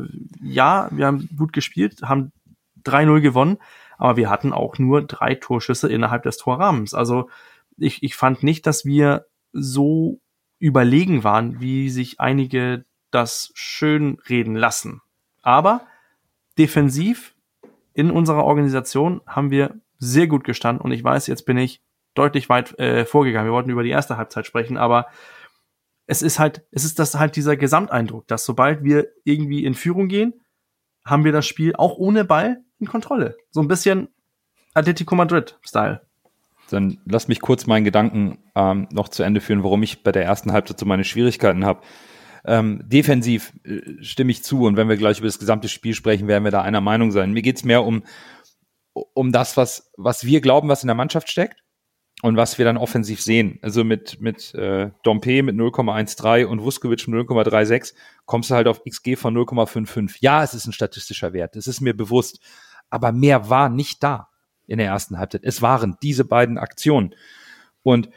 [0.43, 2.33] ja, wir haben gut gespielt, haben
[2.85, 3.59] 3-0 gewonnen,
[3.99, 6.95] aber wir hatten auch nur drei Torschüsse innerhalb des Torrahmens.
[6.95, 7.29] Also
[7.77, 10.21] ich, ich fand nicht, dass wir so
[10.59, 15.01] überlegen waren, wie sich einige das schön reden lassen.
[15.43, 15.87] Aber
[16.59, 17.35] defensiv
[17.93, 21.83] in unserer Organisation haben wir sehr gut gestanden und ich weiß, jetzt bin ich
[22.15, 23.49] deutlich weit äh, vorgegangen.
[23.49, 25.07] Wir wollten über die erste Halbzeit sprechen, aber
[26.07, 30.09] es ist halt, es ist das halt dieser Gesamteindruck, dass sobald wir irgendwie in Führung
[30.09, 30.35] gehen,
[31.05, 33.37] haben wir das Spiel auch ohne Ball in Kontrolle.
[33.51, 34.09] So ein bisschen
[34.75, 36.06] Atletico Madrid Style.
[36.71, 40.25] Dann lass mich kurz meinen Gedanken ähm, noch zu Ende führen, warum ich bei der
[40.25, 41.81] ersten Halbzeit so meine Schwierigkeiten habe.
[42.45, 46.29] Ähm, defensiv äh, stimme ich zu und wenn wir gleich über das gesamte Spiel sprechen,
[46.29, 47.33] werden wir da einer Meinung sein.
[47.33, 48.05] Mir geht's mehr um,
[48.93, 51.63] um das, was, was wir glauben, was in der Mannschaft steckt
[52.23, 53.59] und was wir dann offensiv sehen.
[53.63, 57.95] Also mit, mit äh, Dompe mit 0,13 und Vuskovic mit 0,36
[58.27, 60.19] kommst du halt auf XG von 0,55.
[60.21, 62.41] Ja, es ist ein statistischer Wert, das ist mir bewusst,
[62.91, 64.29] aber mehr war nicht da
[64.67, 65.45] in der ersten Halbzeit.
[65.45, 67.15] Es waren diese beiden Aktionen.
[67.83, 68.09] Und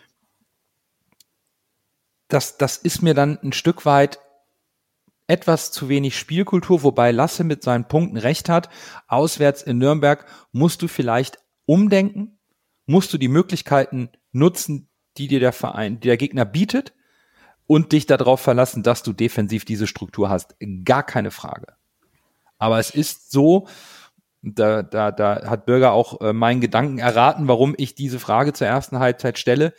[2.28, 4.20] das, das ist mir dann ein Stück weit
[5.28, 8.70] etwas zu wenig Spielkultur, wobei Lasse mit seinen Punkten recht hat.
[9.08, 12.40] Auswärts in Nürnberg musst du vielleicht umdenken,
[12.88, 16.94] musst du die Möglichkeiten nutzen, die dir der Verein, die der Gegner bietet
[17.68, 20.56] und dich darauf verlassen, dass du defensiv diese Struktur hast.
[20.84, 21.76] Gar keine Frage.
[22.58, 23.68] Aber es ist so,
[24.42, 28.68] da, da, da hat Bürger auch äh, meinen Gedanken erraten, warum ich diese Frage zur
[28.68, 29.74] ersten Halbzeit stelle.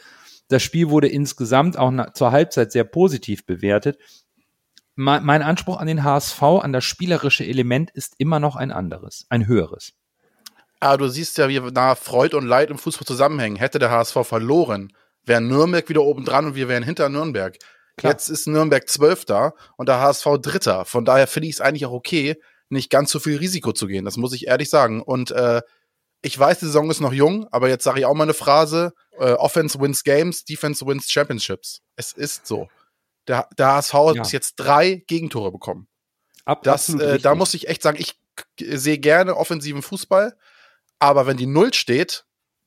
[0.49, 3.99] Das Spiel wurde insgesamt auch na, zur Halbzeit sehr positiv bewertet.
[4.97, 9.27] Mein, mein Anspruch an den HSV, an das spielerische Element ist immer noch ein anderes,
[9.31, 9.93] ein höheres.
[10.81, 13.57] Aber du siehst ja, wie nah Freud und Leid im Fußball zusammenhängen.
[13.57, 14.93] Hätte der HSV verloren,
[15.25, 17.57] wären Nürnberg wieder oben dran und wir wären hinter Nürnberg.
[17.97, 18.13] Klar.
[18.13, 20.85] Jetzt ist Nürnberg Zwölfter und der HSV Dritter.
[20.87, 22.37] Von daher finde ich es eigentlich auch okay,
[22.71, 24.05] nicht ganz so viel Risiko zu gehen.
[24.05, 25.03] Das muss ich ehrlich sagen.
[25.03, 25.63] Und äh,
[26.23, 28.93] ich weiß, die Saison ist noch jung, aber jetzt sage ich auch mal eine Phrase:
[29.19, 31.83] äh, Offense wins Games, Defense wins Championships.
[31.97, 32.69] Es ist so.
[33.29, 34.09] Der, der HSV ja.
[34.09, 35.89] hat bis jetzt drei Gegentore bekommen.
[36.45, 38.19] Ab, das, äh, da muss ich echt sagen, ich
[38.59, 40.37] sehe gerne offensiven Fußball,
[40.99, 42.25] aber wenn die Null steht,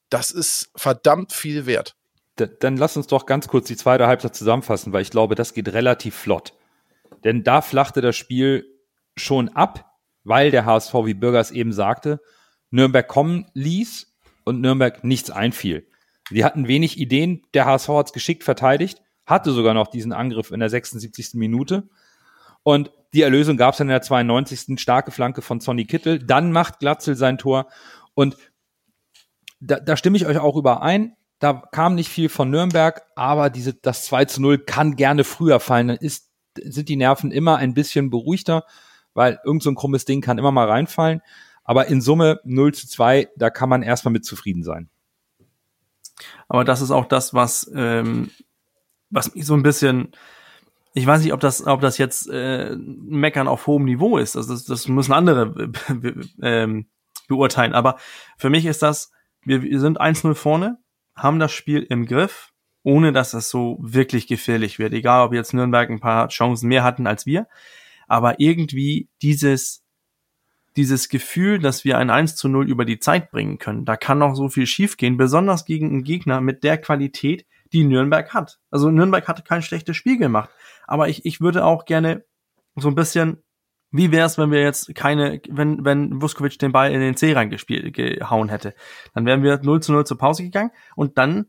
[0.10, 1.96] das ist verdammt viel wert
[2.36, 5.70] dann lass uns doch ganz kurz die zweite Halbzeit zusammenfassen, weil ich glaube, das geht
[5.70, 6.54] relativ flott.
[7.24, 8.66] Denn da flachte das Spiel
[9.16, 9.93] schon ab,
[10.24, 12.20] weil der HSV, wie Bürgers eben sagte,
[12.72, 14.14] Nürnberg kommen ließ
[14.46, 15.88] und Nürnberg nichts einfiel.
[16.30, 20.52] Sie hatten wenig Ideen, der HSV hat es geschickt verteidigt, hatte sogar noch diesen Angriff
[20.52, 21.36] in der 76.
[21.36, 21.90] Minute.
[22.64, 24.80] Und die Erlösung gab es dann in der 92.
[24.80, 26.20] starke Flanke von Sonny Kittel.
[26.20, 27.68] Dann macht Glatzel sein Tor.
[28.16, 28.38] Und
[29.60, 31.16] da, da stimme ich euch auch überein.
[31.40, 35.60] Da kam nicht viel von Nürnberg, aber diese, das 2 zu 0 kann gerne früher
[35.60, 35.90] fallen.
[35.90, 38.66] Dann ist, sind die Nerven immer ein bisschen beruhigter,
[39.14, 41.22] weil irgend so ein krummes Ding kann immer mal reinfallen.
[41.64, 44.90] Aber in Summe 0 zu 2, da kann man erstmal mit zufrieden sein.
[46.48, 48.32] Aber das ist auch das, was, ähm,
[49.10, 50.12] was mich so ein bisschen,
[50.94, 54.36] ich weiß nicht, ob das, ob das jetzt äh, Meckern auf hohem Niveau ist.
[54.36, 55.72] Also das, das müssen andere
[56.42, 56.88] ähm,
[57.28, 57.74] beurteilen.
[57.74, 57.98] Aber
[58.38, 59.12] für mich ist das,
[59.44, 60.78] wir, wir sind 1-0 vorne,
[61.16, 62.52] haben das Spiel im Griff,
[62.84, 64.94] ohne dass es so wirklich gefährlich wird.
[64.94, 67.48] Egal, ob jetzt Nürnberg ein paar Chancen mehr hatten als wir.
[68.14, 69.84] Aber irgendwie dieses,
[70.76, 74.20] dieses Gefühl, dass wir ein 1 zu 0 über die Zeit bringen können, da kann
[74.20, 78.60] noch so viel schiefgehen, besonders gegen einen Gegner mit der Qualität, die Nürnberg hat.
[78.70, 80.52] Also Nürnberg hatte kein schlechtes Spiel gemacht.
[80.86, 82.24] Aber ich, ich würde auch gerne
[82.76, 83.42] so ein bisschen
[83.90, 87.34] wie wäre es, wenn wir jetzt keine, wenn, wenn Vuskovic den Ball in den C
[87.34, 88.76] reingespielt, gehauen hätte?
[89.16, 91.48] Dann wären wir 0 zu 0 zur Pause gegangen und dann,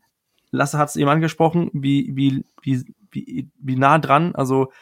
[0.50, 4.72] Lasse hat es eben angesprochen, wie, wie, wie, wie, wie nah dran, also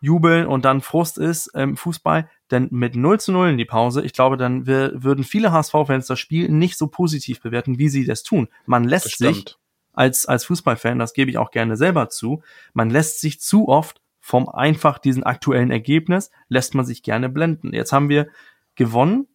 [0.00, 4.02] Jubeln und dann Frust ist im Fußball, denn mit 0 zu 0 in die Pause,
[4.02, 8.06] ich glaube, dann wir, würden viele HSV-Fans das Spiel nicht so positiv bewerten, wie sie
[8.06, 8.48] das tun.
[8.64, 9.56] Man lässt sich
[9.92, 14.00] als, als Fußballfan, das gebe ich auch gerne selber zu, man lässt sich zu oft
[14.20, 17.72] vom einfach diesen aktuellen Ergebnis lässt man sich gerne blenden.
[17.72, 18.28] Jetzt haben wir
[18.74, 19.26] gewonnen,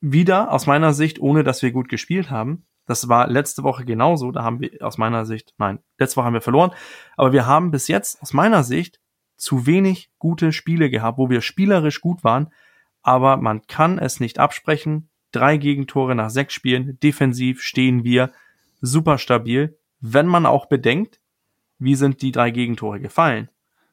[0.00, 2.66] wieder aus meiner Sicht, ohne dass wir gut gespielt haben.
[2.86, 4.30] Das war letzte Woche genauso.
[4.30, 6.70] Da haben wir aus meiner Sicht, nein, letzte Woche haben wir verloren.
[7.16, 9.00] Aber wir haben bis jetzt aus meiner Sicht
[9.36, 12.52] zu wenig gute Spiele gehabt, wo wir spielerisch gut waren.
[13.02, 15.08] Aber man kann es nicht absprechen.
[15.32, 16.98] Drei Gegentore nach sechs Spielen.
[17.00, 18.32] Defensiv stehen wir
[18.80, 19.78] super stabil.
[20.00, 21.20] Wenn man auch bedenkt,
[21.78, 23.50] wie sind die drei Gegentore gefallen?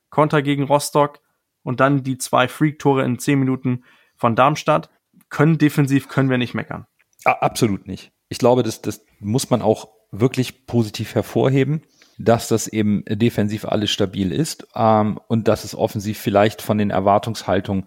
[0.09, 1.19] Konter gegen Rostock
[1.63, 3.83] und dann die zwei Freak-Tore in zehn Minuten
[4.15, 4.89] von Darmstadt.
[5.29, 6.85] Können defensiv, können wir nicht meckern.
[7.25, 8.11] Absolut nicht.
[8.29, 11.81] Ich glaube, das, das muss man auch wirklich positiv hervorheben,
[12.17, 16.89] dass das eben defensiv alles stabil ist ähm, und dass es offensiv vielleicht von den
[16.89, 17.85] Erwartungshaltungen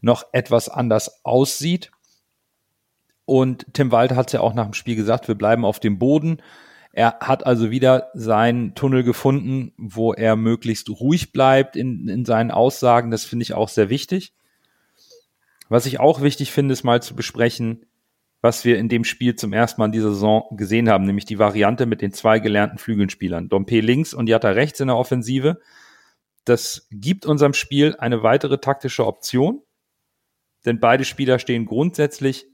[0.00, 1.90] noch etwas anders aussieht.
[3.24, 5.98] Und Tim Walter hat es ja auch nach dem Spiel gesagt, wir bleiben auf dem
[5.98, 6.42] Boden.
[6.92, 12.50] Er hat also wieder seinen Tunnel gefunden, wo er möglichst ruhig bleibt in, in seinen
[12.50, 13.10] Aussagen.
[13.10, 14.32] Das finde ich auch sehr wichtig.
[15.68, 17.86] Was ich auch wichtig finde, ist mal zu besprechen,
[18.44, 21.38] was wir in dem Spiel zum ersten Mal in dieser Saison gesehen haben, nämlich die
[21.38, 25.62] Variante mit den zwei gelernten Flügelspielern, Dompe links und Jatta rechts in der Offensive.
[26.44, 29.62] Das gibt unserem Spiel eine weitere taktische Option,
[30.66, 32.44] denn beide Spieler stehen grundsätzlich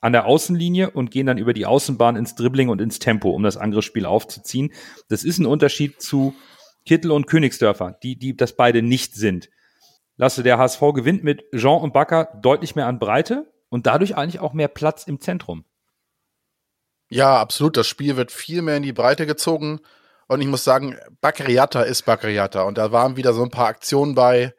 [0.00, 3.42] an der Außenlinie und gehen dann über die Außenbahn ins Dribbling und ins Tempo, um
[3.42, 4.72] das Angriffsspiel aufzuziehen.
[5.08, 6.36] Das ist ein Unterschied zu
[6.86, 9.50] Kittel und Königsdörfer, die, die das beide nicht sind.
[10.16, 14.40] Lasse, der HSV gewinnt mit Jean und Bakker deutlich mehr an Breite und dadurch eigentlich
[14.40, 15.64] auch mehr Platz im Zentrum.
[17.10, 17.76] Ja, absolut.
[17.76, 19.80] Das Spiel wird viel mehr in die Breite gezogen.
[20.26, 22.62] Und ich muss sagen, Bakriata ist Bakriata.
[22.62, 24.54] Und da waren wieder so ein paar Aktionen bei,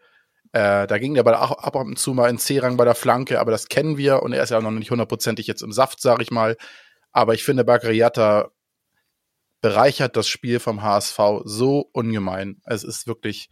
[0.51, 3.39] äh, da ging der Ball auch ab und zu mal in C-Rang bei der Flanke,
[3.39, 6.21] aber das kennen wir und er ist ja noch nicht hundertprozentig jetzt im Saft, sag
[6.21, 6.57] ich mal.
[7.11, 8.49] Aber ich finde, Bakariata
[9.61, 12.61] bereichert das Spiel vom HSV so ungemein.
[12.65, 13.49] Es ist wirklich,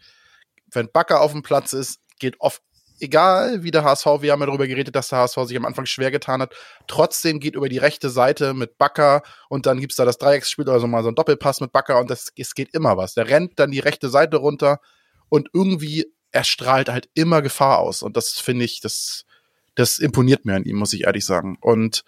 [0.71, 2.63] wenn Bakker auf dem Platz ist, geht oft
[2.99, 5.85] egal wie der HSV, wir haben ja darüber geredet, dass der HSV sich am Anfang
[5.85, 6.55] schwer getan hat,
[6.87, 10.79] trotzdem geht über die rechte Seite mit Bakker und dann gibt's da das Dreiecksspiel oder
[10.79, 13.13] so mal so ein Doppelpass mit Bakker und das, es geht immer was.
[13.13, 14.79] Der rennt dann die rechte Seite runter
[15.29, 19.25] und irgendwie erstrahlt halt immer Gefahr aus und das finde ich, das,
[19.75, 21.57] das imponiert mir an ihm, muss ich ehrlich sagen.
[21.61, 22.03] Und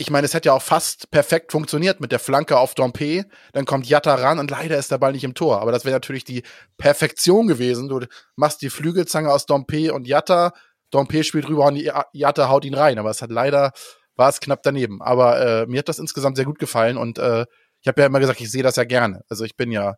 [0.00, 3.24] ich meine, es hätte ja auch fast perfekt funktioniert mit der Flanke auf Dompe.
[3.52, 5.60] Dann kommt Jatta ran und leider ist der Ball nicht im Tor.
[5.60, 6.44] Aber das wäre natürlich die
[6.76, 7.88] Perfektion gewesen.
[7.88, 8.06] Du
[8.36, 10.52] machst die Flügelzange aus Dompe und Jatta.
[10.90, 11.76] Dompe spielt rüber und
[12.12, 13.00] Jatta haut ihn rein.
[13.00, 13.72] Aber es hat leider,
[14.14, 15.02] war es knapp daneben.
[15.02, 17.44] Aber äh, mir hat das insgesamt sehr gut gefallen und äh,
[17.80, 19.24] ich habe ja immer gesagt, ich sehe das ja gerne.
[19.28, 19.96] Also ich bin ja,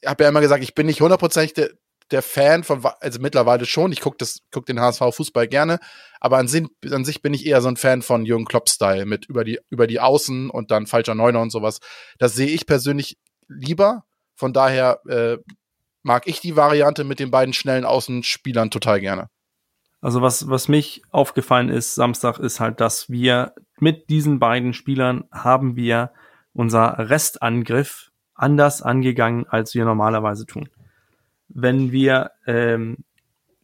[0.00, 1.72] ich habe ja immer gesagt, ich bin nicht hundertprozentig
[2.10, 5.78] der, Fan von, also mittlerweile schon, ich gucke guck den HSV Fußball gerne,
[6.20, 6.48] aber an,
[6.90, 9.86] an sich bin ich eher so ein Fan von Jürgen Klopp-Style mit über die, über
[9.86, 11.80] die Außen und dann falscher Neuner und sowas.
[12.18, 13.18] Das sehe ich persönlich
[13.48, 14.04] lieber.
[14.34, 15.38] Von daher äh,
[16.02, 19.28] mag ich die Variante mit den beiden schnellen Außenspielern total gerne.
[20.00, 25.24] Also was, was mich aufgefallen ist, Samstag, ist halt, dass wir mit diesen beiden Spielern
[25.30, 26.12] haben wir
[26.54, 30.70] unser Restangriff anders angegangen, als wir normalerweise tun
[31.54, 32.98] wenn wir, ähm,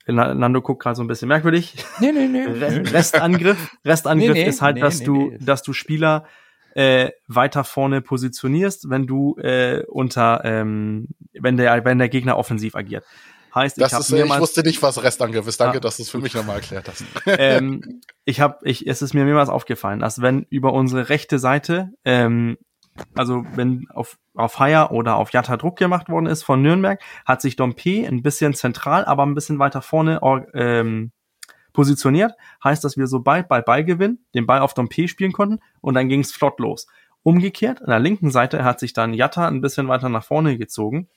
[0.06, 1.74] Nando guckt gerade so ein bisschen merkwürdig.
[2.00, 2.44] Nee, nee, nee.
[2.90, 6.24] Restangriff, Restangriff nee, nee, ist halt, nee, dass du, dass du Spieler
[6.74, 12.76] äh, weiter vorne positionierst, wenn du äh, unter, ähm, wenn der, wenn der Gegner offensiv
[12.76, 13.04] agiert.
[13.54, 15.58] Heißt, das ich, ist, ich wusste nicht, was Restangriff ist.
[15.58, 17.04] Danke, ah, dass du es für mich nochmal erklärt hast.
[17.26, 21.88] ähm, ich habe, ich, es ist mir mehrmals aufgefallen, dass wenn über unsere rechte Seite
[22.04, 22.58] ähm,
[23.14, 27.40] also wenn auf, auf Haier oder auf Jatta Druck gemacht worden ist von Nürnberg, hat
[27.40, 30.20] sich Dompe ein bisschen zentral, aber ein bisschen weiter vorne
[30.54, 31.12] ähm,
[31.72, 32.32] positioniert.
[32.64, 36.20] Heißt, dass wir sobald bei Ballgewinn den Ball auf Dompe spielen konnten und dann ging
[36.20, 36.86] es flott los.
[37.22, 41.08] Umgekehrt, an der linken Seite hat sich dann Jatta ein bisschen weiter nach vorne gezogen,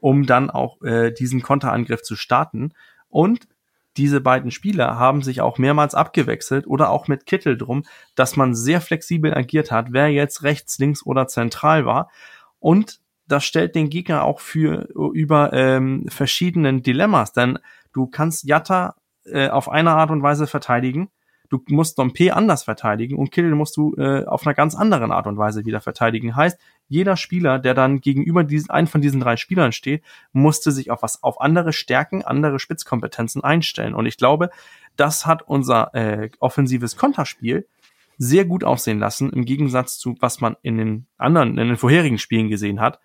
[0.00, 2.72] um dann auch äh, diesen Konterangriff zu starten.
[3.08, 3.48] Und
[3.96, 8.54] diese beiden Spieler haben sich auch mehrmals abgewechselt oder auch mit Kittel drum, dass man
[8.54, 12.10] sehr flexibel agiert hat, wer jetzt rechts, links oder zentral war.
[12.58, 17.58] Und das stellt den Gegner auch für über ähm, verschiedenen Dilemmas, denn
[17.92, 21.10] du kannst Jatta äh, auf eine Art und Weise verteidigen
[21.52, 25.26] du musst Dompe anders verteidigen und Kittel musst du äh, auf einer ganz anderen Art
[25.26, 26.34] und Weise wieder verteidigen.
[26.34, 30.90] Heißt, jeder Spieler, der dann gegenüber diesen, einen von diesen drei Spielern steht, musste sich
[30.90, 33.94] auf was, auf andere Stärken, andere Spitzkompetenzen einstellen.
[33.94, 34.50] Und ich glaube,
[34.96, 37.68] das hat unser äh, offensives Konterspiel
[38.16, 42.18] sehr gut aussehen lassen, im Gegensatz zu was man in den anderen, in den vorherigen
[42.18, 42.98] Spielen gesehen hat.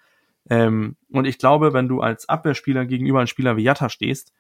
[0.50, 4.32] Ähm, und ich glaube, wenn du als Abwehrspieler gegenüber einem Spieler wie Jatta stehst,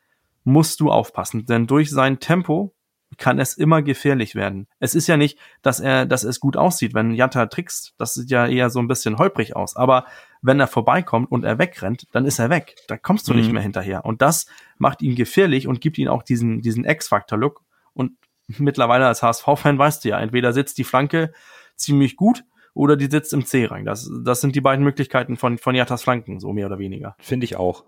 [0.46, 2.74] musst du aufpassen, denn durch sein Tempo
[3.18, 4.68] kann es immer gefährlich werden.
[4.80, 7.94] Es ist ja nicht, dass er, dass es gut aussieht, wenn Jatta trickst.
[7.98, 9.76] Das sieht ja eher so ein bisschen holprig aus.
[9.76, 10.06] Aber
[10.42, 12.76] wenn er vorbeikommt und er wegrennt, dann ist er weg.
[12.88, 13.40] Da kommst du mhm.
[13.40, 14.06] nicht mehr hinterher.
[14.06, 17.64] Und das macht ihn gefährlich und gibt ihm auch diesen, diesen X-Factor-Look.
[17.94, 18.14] Und
[18.48, 21.32] mittlerweile als HSV-Fan weißt du ja, entweder sitzt die Flanke
[21.76, 22.44] ziemlich gut
[22.74, 23.86] oder die sitzt im C-Rang.
[23.86, 27.16] Das, das sind die beiden Möglichkeiten von, von Jattas Flanken, so mehr oder weniger.
[27.20, 27.86] Finde ich auch.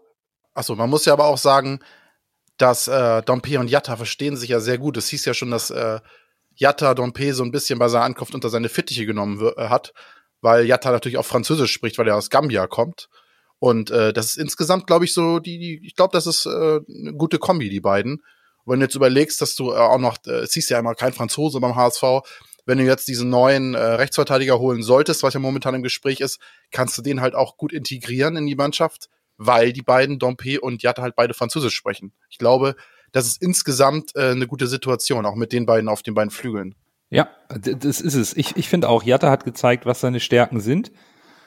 [0.54, 1.80] Achso, man muss ja aber auch sagen,
[2.60, 4.98] dass äh, Dompe und Jatta verstehen sich ja sehr gut.
[4.98, 6.00] Es hieß ja schon, dass äh,
[6.56, 9.94] Jatta Dompe so ein bisschen bei seiner Ankunft unter seine Fittiche genommen äh, hat,
[10.42, 13.08] weil Jatta natürlich auch Französisch spricht, weil er aus Gambia kommt.
[13.60, 16.50] Und äh, das ist insgesamt, glaube ich, so die, die ich glaube, das ist äh,
[16.50, 18.24] eine gute Kombi, die beiden.
[18.66, 20.96] Und wenn du jetzt überlegst, dass du äh, auch noch, äh, es hieß ja immer
[20.96, 22.04] kein Franzose beim HSV,
[22.66, 26.40] wenn du jetzt diesen neuen äh, Rechtsverteidiger holen solltest, was ja momentan im Gespräch ist,
[26.72, 29.10] kannst du den halt auch gut integrieren in die Mannschaft
[29.40, 32.12] weil die beiden, Dompe und Jatta, halt beide Französisch sprechen.
[32.30, 32.76] Ich glaube,
[33.14, 36.76] das ist insgesamt äh, eine gute Situation, auch mit den beiden auf den beiden Flügeln.
[37.10, 38.36] Ja, das ist es.
[38.36, 40.92] Ich, ich finde auch, Jatta hat gezeigt, was seine Stärken sind.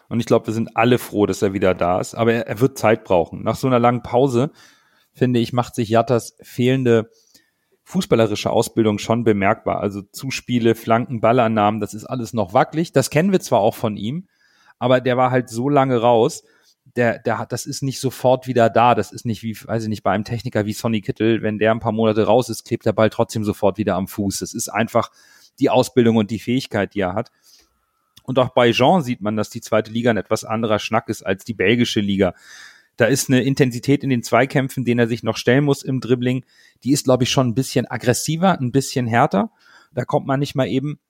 [0.09, 2.15] Und ich glaube, wir sind alle froh, dass er wieder da ist.
[2.15, 3.43] Aber er, er wird Zeit brauchen.
[3.45, 4.51] Nach so einer langen Pause,
[5.13, 7.11] finde ich, macht sich Jattas fehlende
[7.85, 9.81] fußballerische Ausbildung schon bemerkbar.
[9.81, 12.93] Also Zuspiele, Flanken, Ballannahmen, das ist alles noch wackelig.
[12.93, 14.29] Das kennen wir zwar auch von ihm,
[14.79, 16.43] aber der war halt so lange raus
[16.97, 18.95] der, der hat, das ist nicht sofort wieder da.
[18.95, 21.71] Das ist nicht wie, weiß ich nicht, bei einem Techniker wie Sonny Kittel, wenn der
[21.71, 24.41] ein paar Monate raus ist, klebt der Ball trotzdem sofort wieder am Fuß.
[24.41, 25.11] Das ist einfach
[25.59, 27.31] die Ausbildung und die Fähigkeit, die er hat.
[28.25, 31.23] Und auch bei Jean sieht man, dass die zweite Liga ein etwas anderer Schnack ist
[31.23, 32.35] als die belgische Liga.
[32.97, 36.45] Da ist eine Intensität in den Zweikämpfen, denen er sich noch stellen muss im Dribbling.
[36.85, 39.51] Die ist, glaube ich, schon ein bisschen aggressiver, ein bisschen härter.
[39.93, 41.01] Da kommt man nicht mal eben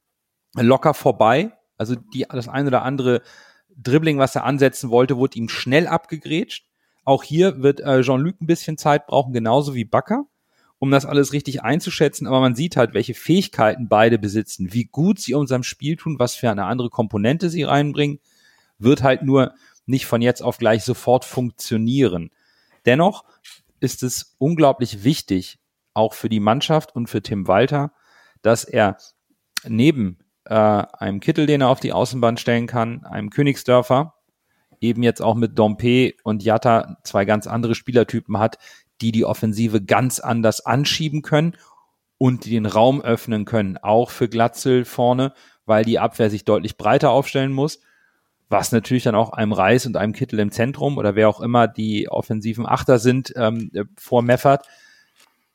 [0.54, 1.52] locker vorbei.
[1.76, 3.22] Also die, das eine oder andere
[3.76, 6.66] Dribbling, was er ansetzen wollte, wurde ihm schnell abgegrätscht.
[7.04, 10.24] Auch hier wird äh, Jean-Luc ein bisschen Zeit brauchen, genauso wie Bakker,
[10.78, 12.26] um das alles richtig einzuschätzen.
[12.26, 16.34] Aber man sieht halt, welche Fähigkeiten beide besitzen, wie gut sie unserem Spiel tun, was
[16.34, 18.20] für eine andere Komponente sie reinbringen,
[18.78, 19.54] wird halt nur
[19.86, 22.30] nicht von jetzt auf gleich sofort funktionieren.
[22.86, 23.24] Dennoch
[23.80, 25.58] ist es unglaublich wichtig,
[25.94, 27.92] auch für die Mannschaft und für Tim Walter,
[28.42, 28.96] dass er
[29.68, 34.14] neben äh, einem Kittel, den er auf die Außenbahn stellen kann, einem Königsdörfer,
[34.80, 38.58] eben jetzt auch mit Dompe und Jatta zwei ganz andere Spielertypen hat,
[39.00, 41.56] die die Offensive ganz anders anschieben können
[42.18, 45.32] und den Raum öffnen können, auch für Glatzel vorne,
[45.66, 47.80] weil die Abwehr sich deutlich breiter aufstellen muss,
[48.48, 51.68] was natürlich dann auch einem Reis und einem Kittel im Zentrum oder wer auch immer
[51.68, 54.66] die offensiven Achter sind ähm, vor Meffert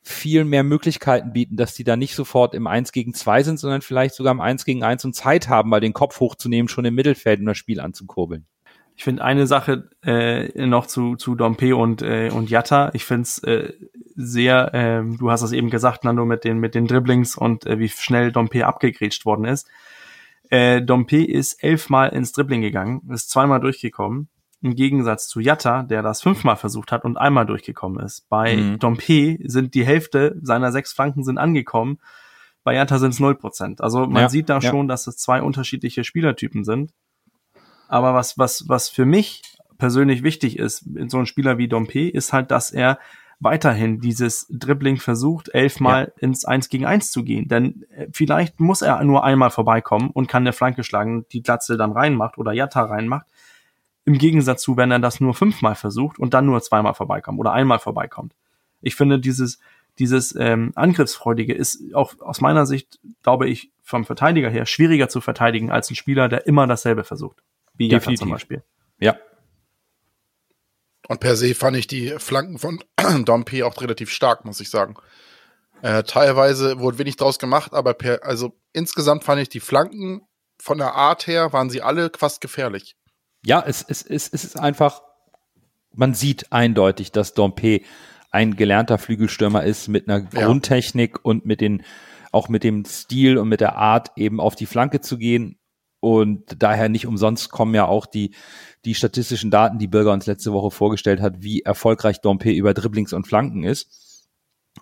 [0.08, 3.82] viel mehr Möglichkeiten bieten, dass die da nicht sofort im 1 gegen 2 sind, sondern
[3.82, 6.96] vielleicht sogar im 1 gegen 1 und Zeit haben, mal den Kopf hochzunehmen, schon im
[6.96, 8.46] Mittelfeld, um das Spiel anzukurbeln.
[8.96, 12.90] Ich finde eine Sache äh, noch zu, zu Dompe und, äh, und Jatta.
[12.94, 13.74] Ich finde es äh,
[14.16, 17.78] sehr, äh, du hast es eben gesagt, Nando, mit den, mit den Dribblings und äh,
[17.78, 19.68] wie schnell Dompe abgegrätscht worden ist.
[20.50, 24.30] Äh, Dompe ist elfmal ins Dribbling gegangen, ist zweimal durchgekommen.
[24.68, 28.28] Im Gegensatz zu Jatta, der das fünfmal versucht hat und einmal durchgekommen ist.
[28.28, 28.80] Bei mhm.
[28.80, 32.00] Dompe sind die Hälfte seiner sechs Flanken sind angekommen.
[32.66, 33.80] Bei Jatta sind es null Prozent.
[33.80, 34.70] Also man ja, sieht da ja.
[34.70, 36.92] schon, dass es zwei unterschiedliche Spielertypen sind.
[37.88, 39.42] Aber was, was, was für mich
[39.78, 43.00] persönlich wichtig ist in so einem Spieler wie Dompe, ist halt, dass er
[43.40, 46.28] weiterhin dieses Dribbling versucht, elfmal ja.
[46.28, 47.48] ins Eins gegen Eins zu gehen.
[47.48, 51.78] Denn äh, vielleicht muss er nur einmal vorbeikommen und kann eine Flanke schlagen, die Glatze
[51.78, 53.28] dann reinmacht oder Jatta reinmacht.
[54.08, 57.52] Im Gegensatz zu, wenn er das nur fünfmal versucht und dann nur zweimal vorbeikommt oder
[57.52, 58.34] einmal vorbeikommt.
[58.80, 59.60] Ich finde, dieses,
[60.00, 65.20] dieses ähm, Angriffsfreudige ist auch aus meiner Sicht, glaube ich, vom Verteidiger her schwieriger zu
[65.20, 67.44] verteidigen als ein Spieler, der immer dasselbe versucht.
[67.74, 68.64] Wie Jatta zum Beispiel.
[68.98, 69.18] Ja.
[71.10, 72.82] Und per se fand ich die Flanken von
[73.26, 74.96] Dompe auch relativ stark, muss ich sagen.
[75.82, 80.22] Äh, teilweise wurde wenig draus gemacht, aber per, also insgesamt fand ich die Flanken
[80.58, 82.96] von der Art her waren sie alle fast gefährlich.
[83.46, 85.02] Ja, es, es, es, es ist einfach,
[85.94, 87.82] man sieht eindeutig, dass Dompe
[88.32, 90.46] ein gelernter Flügelstürmer ist mit einer ja.
[90.46, 91.84] Grundtechnik und mit den,
[92.32, 95.58] auch mit dem Stil und mit der Art eben auf die Flanke zu gehen
[96.00, 98.36] und daher nicht umsonst kommen ja auch die,
[98.86, 103.14] die statistischen Daten, die Bürger uns letzte Woche vorgestellt hat, wie erfolgreich Dompe über Dribblings
[103.14, 104.28] und Flanken ist.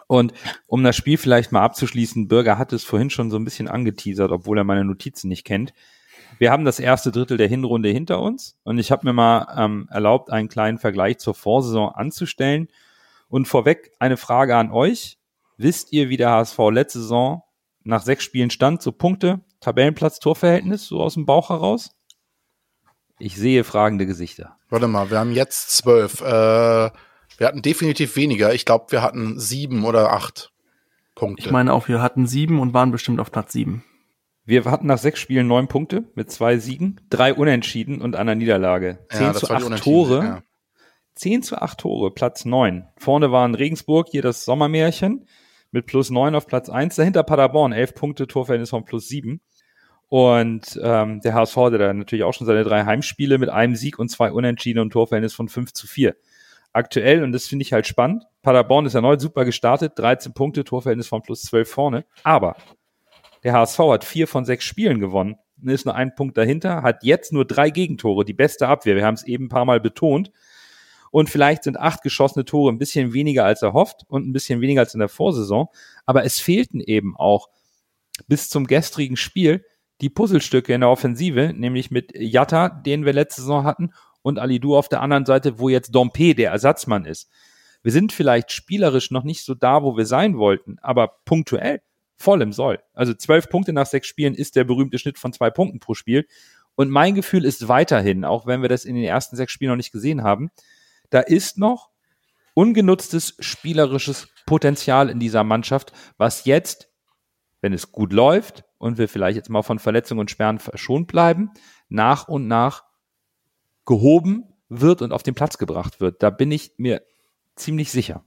[0.08, 0.34] Und
[0.68, 4.32] um das Spiel vielleicht mal abzuschließen, Bürger hat es vorhin schon so ein bisschen angeteasert,
[4.32, 5.74] obwohl er meine Notizen nicht kennt.
[6.38, 9.88] Wir haben das erste Drittel der Hinrunde hinter uns und ich habe mir mal ähm,
[9.92, 12.68] erlaubt, einen kleinen Vergleich zur Vorsaison anzustellen.
[13.28, 15.18] Und vorweg eine Frage an euch.
[15.58, 17.44] Wisst ihr, wie der HSV letzte Saison
[17.84, 21.92] nach sechs Spielen stand, so Punkte, Tabellenplatz, Torverhältnis, so aus dem Bauch heraus?
[23.18, 24.58] Ich sehe fragende Gesichter.
[24.70, 26.22] Warte mal, wir haben jetzt zwölf.
[26.22, 26.26] Äh,
[27.38, 28.54] wir hatten definitiv weniger.
[28.54, 30.52] Ich glaube, wir hatten sieben oder acht
[31.16, 31.46] Punkte.
[31.46, 33.84] Ich meine auch, wir hatten sieben und waren bestimmt auf Platz sieben.
[34.46, 39.00] Wir hatten nach sechs Spielen neun Punkte mit zwei Siegen, drei Unentschieden und einer Niederlage.
[39.10, 40.24] Zehn ja, zu acht Tore.
[40.24, 40.44] Ja.
[41.16, 42.86] Zehn zu acht Tore, Platz neun.
[42.98, 45.26] Vorne waren Regensburg, hier das Sommermärchen
[45.72, 46.96] mit plus neun auf Platz eins.
[46.96, 49.42] Dahinter Paderborn, elf Punkte, Torverhältnis von plus sieben.
[50.10, 53.98] Und ähm, der HSV hatte da natürlich auch schon seine drei Heimspiele mit einem Sieg
[53.98, 56.16] und zwei Unentschieden und Torverhältnis von 5 zu 4.
[56.72, 61.08] Aktuell, und das finde ich halt spannend, Paderborn ist erneut super gestartet, 13 Punkte, Torverhältnis
[61.08, 62.06] von plus 12 vorne.
[62.24, 62.56] Aber
[63.46, 67.34] der HSV hat vier von sechs Spielen gewonnen ist nur ein Punkt dahinter, hat jetzt
[67.34, 68.96] nur drei Gegentore, die beste Abwehr.
[68.96, 70.32] Wir haben es eben ein paar Mal betont.
[71.12, 74.82] Und vielleicht sind acht geschossene Tore ein bisschen weniger als erhofft und ein bisschen weniger
[74.82, 75.68] als in der Vorsaison.
[76.06, 77.50] Aber es fehlten eben auch
[78.28, 79.66] bis zum gestrigen Spiel
[80.02, 84.76] die Puzzlestücke in der Offensive, nämlich mit Jatta, den wir letzte Saison hatten, und Alidu
[84.76, 87.30] auf der anderen Seite, wo jetzt Dompe der Ersatzmann ist.
[87.82, 91.82] Wir sind vielleicht spielerisch noch nicht so da, wo wir sein wollten, aber punktuell
[92.18, 92.80] voll im Soll.
[92.94, 96.28] Also zwölf Punkte nach sechs Spielen ist der berühmte Schnitt von zwei Punkten pro Spiel.
[96.76, 99.78] Und mein Gefühl ist weiterhin, auch wenn wir das in den ersten sechs Spielen noch
[99.78, 100.52] nicht gesehen haben,
[101.10, 101.90] da ist noch
[102.54, 106.90] ungenutztes spielerisches Potenzial in dieser Mannschaft, was jetzt,
[107.62, 111.52] wenn es gut läuft, und wir vielleicht jetzt mal von Verletzungen und Sperren verschont bleiben,
[111.90, 112.84] nach und nach
[113.86, 116.22] gehoben wird und auf den Platz gebracht wird.
[116.22, 117.02] Da bin ich mir
[117.56, 118.24] ziemlich sicher.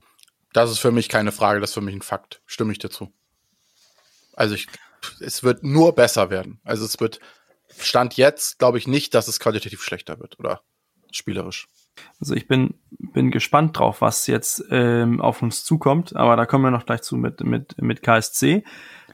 [0.53, 2.41] Das ist für mich keine Frage, das ist für mich ein Fakt.
[2.45, 3.13] Stimme ich dazu.
[4.39, 4.67] Also ich,
[5.19, 6.59] es wird nur besser werden.
[6.63, 7.19] Also es wird,
[7.77, 10.61] Stand jetzt, glaube ich nicht, dass es qualitativ schlechter wird oder
[11.11, 11.67] spielerisch.
[12.19, 16.63] Also ich bin, bin gespannt drauf, was jetzt ähm, auf uns zukommt, aber da kommen
[16.63, 18.63] wir noch gleich zu mit, mit, mit KSC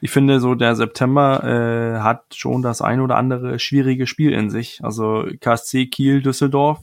[0.00, 4.50] ich finde so, der September äh, hat schon das ein oder andere schwierige Spiel in
[4.50, 4.80] sich.
[4.82, 6.80] Also KSC, Kiel, Düsseldorf.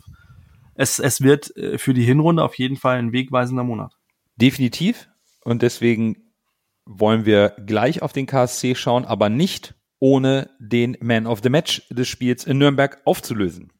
[0.75, 3.93] Es, es wird äh, für die Hinrunde auf jeden Fall ein wegweisender Monat.
[4.35, 5.09] Definitiv.
[5.43, 6.22] Und deswegen
[6.86, 11.84] wollen wir gleich auf den KSC schauen, aber nicht ohne den Man of the Match
[11.89, 13.71] des Spiels in Nürnberg aufzulösen.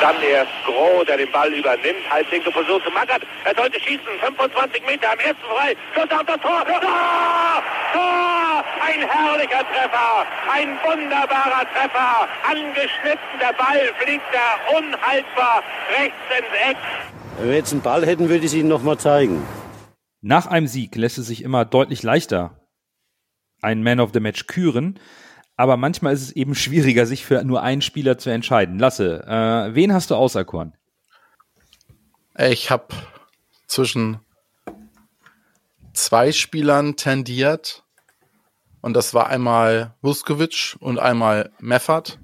[0.00, 2.04] Dann erst Groh, der den Ball übernimmt.
[2.10, 3.22] Halblinke Position zu Mackert.
[3.44, 4.04] Er sollte schießen.
[4.20, 5.76] 25 Meter am ersten frei.
[5.94, 6.64] Schuss auf das Tor.
[6.66, 6.80] Tor!
[7.92, 8.64] Tor!
[8.84, 10.26] Ein herrlicher Treffer.
[10.52, 12.28] Ein wunderbarer Treffer.
[12.50, 13.38] Angeschnitten.
[13.40, 15.62] Der Ball fliegt da unhaltbar
[15.96, 16.76] rechts ins Eck.
[17.38, 19.42] Wenn wir jetzt einen Ball hätten, würde ich es Ihnen nochmal zeigen.
[20.26, 22.58] Nach einem Sieg lässt es sich immer deutlich leichter
[23.60, 24.98] einen Man of the Match küren.
[25.54, 28.78] Aber manchmal ist es eben schwieriger, sich für nur einen Spieler zu entscheiden.
[28.78, 30.72] Lasse, äh, wen hast du auserkoren?
[32.38, 32.94] Ich habe
[33.66, 34.18] zwischen
[35.92, 37.84] zwei Spielern tendiert.
[38.80, 42.18] Und das war einmal Vuskovic und einmal Meffert.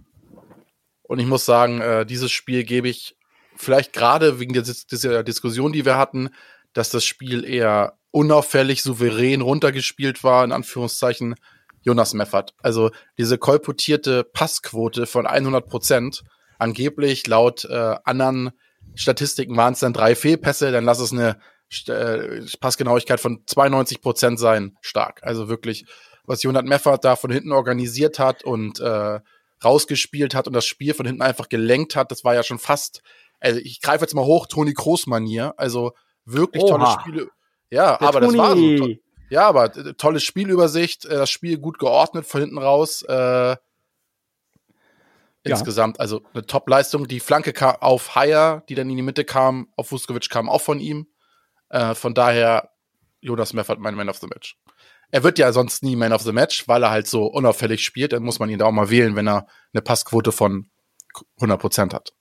[1.03, 3.19] Und ich muss sagen, äh, dieses Spiel gebe ich
[3.57, 6.31] vielleicht gerade wegen der, dieser Diskussion, die wir hatten,
[6.73, 11.35] dass das Spiel eher unauffällig, souverän runtergespielt war, in Anführungszeichen,
[11.83, 12.55] Jonas Meffert.
[12.59, 16.25] Also diese kolportierte Passquote von 100 Prozent,
[16.59, 18.51] angeblich laut äh, anderen
[18.95, 21.39] Statistiken waren es dann drei Fehlpässe, dann lass es eine
[21.87, 25.21] äh, Passgenauigkeit von 92 Prozent sein, stark.
[25.23, 25.87] Also wirklich,
[26.25, 29.21] was Jonas Meffert da von hinten organisiert hat und äh,
[29.65, 33.03] rausgespielt hat und das Spiel von hinten einfach gelenkt hat, das war ja schon fast,
[33.41, 35.93] also ich greife jetzt mal hoch, Toni Kroos-Manier, also
[36.33, 36.79] wirklich Oha.
[36.79, 37.31] tolle Spiele.
[37.71, 38.37] Ja, Der aber Toni.
[38.37, 38.89] das war so.
[39.31, 43.03] Ja, aber äh, tolle Spielübersicht, äh, das Spiel gut geordnet von hinten raus.
[43.03, 43.57] Äh,
[45.45, 46.01] insgesamt, ja.
[46.01, 47.07] also eine Top-Leistung.
[47.07, 50.61] Die Flanke kam auf Haier, die dann in die Mitte kam, auf Vuskovic kam auch
[50.61, 51.07] von ihm.
[51.69, 52.71] Äh, von daher,
[53.21, 54.59] Jonas Meffert mein Man of the Match.
[55.13, 58.13] Er wird ja sonst nie Man of the Match, weil er halt so unauffällig spielt.
[58.13, 60.71] Dann muss man ihn da auch mal wählen, wenn er eine Passquote von
[61.41, 62.13] 100% hat.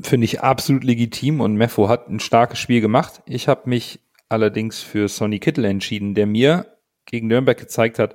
[0.00, 3.22] Finde ich absolut legitim und Meffo hat ein starkes Spiel gemacht.
[3.26, 8.14] Ich habe mich allerdings für Sonny Kittel entschieden, der mir gegen Nürnberg gezeigt hat,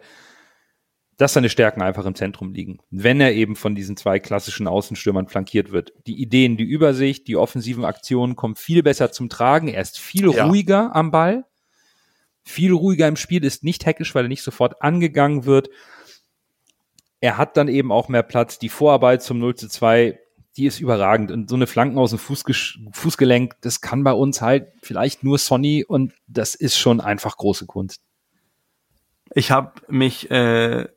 [1.18, 2.80] dass seine Stärken einfach im Zentrum liegen.
[2.90, 5.94] Wenn er eben von diesen zwei klassischen Außenstürmern flankiert wird.
[6.08, 9.68] Die Ideen, die Übersicht, die offensiven Aktionen kommen viel besser zum Tragen.
[9.68, 10.46] Er ist viel ja.
[10.46, 11.46] ruhiger am Ball.
[12.44, 15.70] Viel ruhiger im Spiel, ist nicht heckisch, weil er nicht sofort angegangen wird.
[17.22, 18.60] Er hat dann eben auch mehr Platz.
[18.60, 20.20] Die Vorarbeit zum 0 zu 2
[20.58, 21.32] die ist überragend.
[21.32, 25.84] Und so eine Flanken aus dem Fußgelenk, das kann bei uns halt vielleicht nur Sonny
[25.84, 28.02] und das ist schon einfach große Kunst.
[29.34, 30.88] Ich habe mich äh,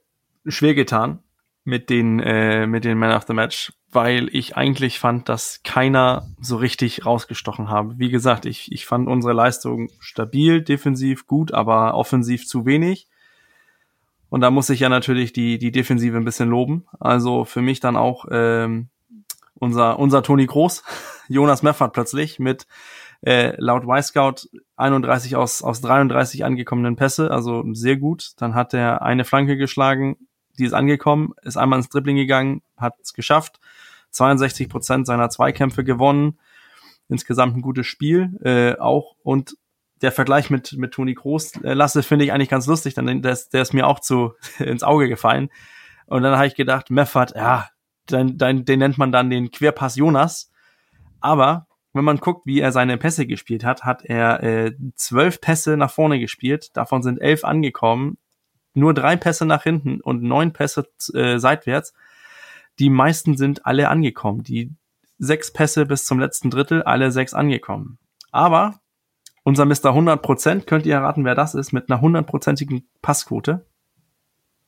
[0.47, 1.21] schwer getan
[1.65, 6.29] mit den äh, mit den Man of the Match, weil ich eigentlich fand, dass keiner
[6.41, 7.99] so richtig rausgestochen habe.
[7.99, 13.09] Wie gesagt, ich, ich fand unsere Leistung stabil, defensiv gut, aber offensiv zu wenig.
[14.29, 16.87] Und da muss ich ja natürlich die, die Defensive ein bisschen loben.
[17.01, 18.91] Also für mich dann auch ähm,
[19.59, 20.83] unser, unser Toni Groß,
[21.29, 22.67] Jonas Meffert plötzlich mit
[23.23, 28.33] äh, laut Y-Scout 31 aus, aus 33 angekommenen Pässe, also sehr gut.
[28.37, 30.17] Dann hat er eine Flanke geschlagen,
[30.59, 33.61] die ist angekommen, ist einmal ins Dribbling gegangen, hat es geschafft,
[34.11, 36.39] 62 Prozent seiner Zweikämpfe gewonnen,
[37.09, 39.17] insgesamt ein gutes Spiel äh, auch.
[39.23, 39.57] Und
[40.03, 43.33] der Vergleich mit mit Toni Groß äh, Lasse finde ich eigentlich ganz lustig, denn der
[43.33, 45.51] ist, der ist mir auch zu ins Auge gefallen.
[46.07, 47.69] Und dann habe ich gedacht, Meffert, ja,
[48.11, 50.51] den, den, den nennt man dann den Querpass Jonas.
[51.21, 55.77] Aber wenn man guckt, wie er seine Pässe gespielt hat, hat er äh, zwölf Pässe
[55.77, 58.19] nach vorne gespielt, davon sind elf angekommen,
[58.75, 61.95] nur drei Pässe nach hinten und neun Pässe äh, seitwärts.
[62.79, 64.43] Die meisten sind alle angekommen.
[64.43, 64.75] Die
[65.19, 67.99] sechs Pässe bis zum letzten Drittel, alle sechs angekommen.
[68.31, 68.79] Aber
[69.45, 69.95] unser Mr.
[69.95, 73.65] 100%, könnt ihr erraten, wer das ist, mit einer hundertprozentigen Passquote?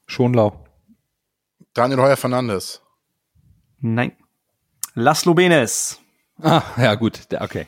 [0.07, 0.65] Schonlau.
[1.75, 2.83] Daniel Heuer Fernandes.
[3.81, 4.13] Nein.
[4.95, 6.01] Laszlo Benes.
[6.43, 7.67] Ah, ja gut, okay.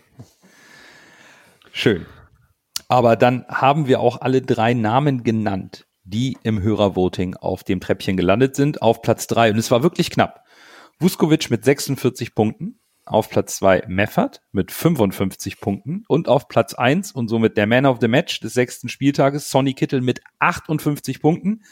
[1.72, 2.06] Schön.
[2.88, 8.16] Aber dann haben wir auch alle drei Namen genannt, die im Hörervoting auf dem Treppchen
[8.16, 9.50] gelandet sind, auf Platz drei.
[9.50, 10.44] Und es war wirklich knapp.
[10.98, 17.12] Vuskovic mit 46 Punkten, auf Platz zwei Meffert mit 55 Punkten und auf Platz eins
[17.12, 21.62] und somit der Man of the Match des sechsten Spieltages, Sonny Kittel mit 58 Punkten.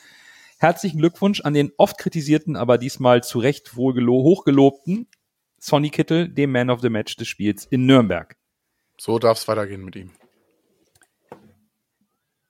[0.61, 5.07] Herzlichen Glückwunsch an den oft kritisierten, aber diesmal zu Recht wohl hochgelobten
[5.61, 8.37] Sonny Kittel, dem Man of the Match des Spiels in Nürnberg.
[8.99, 10.11] So darf es weitergehen mit ihm.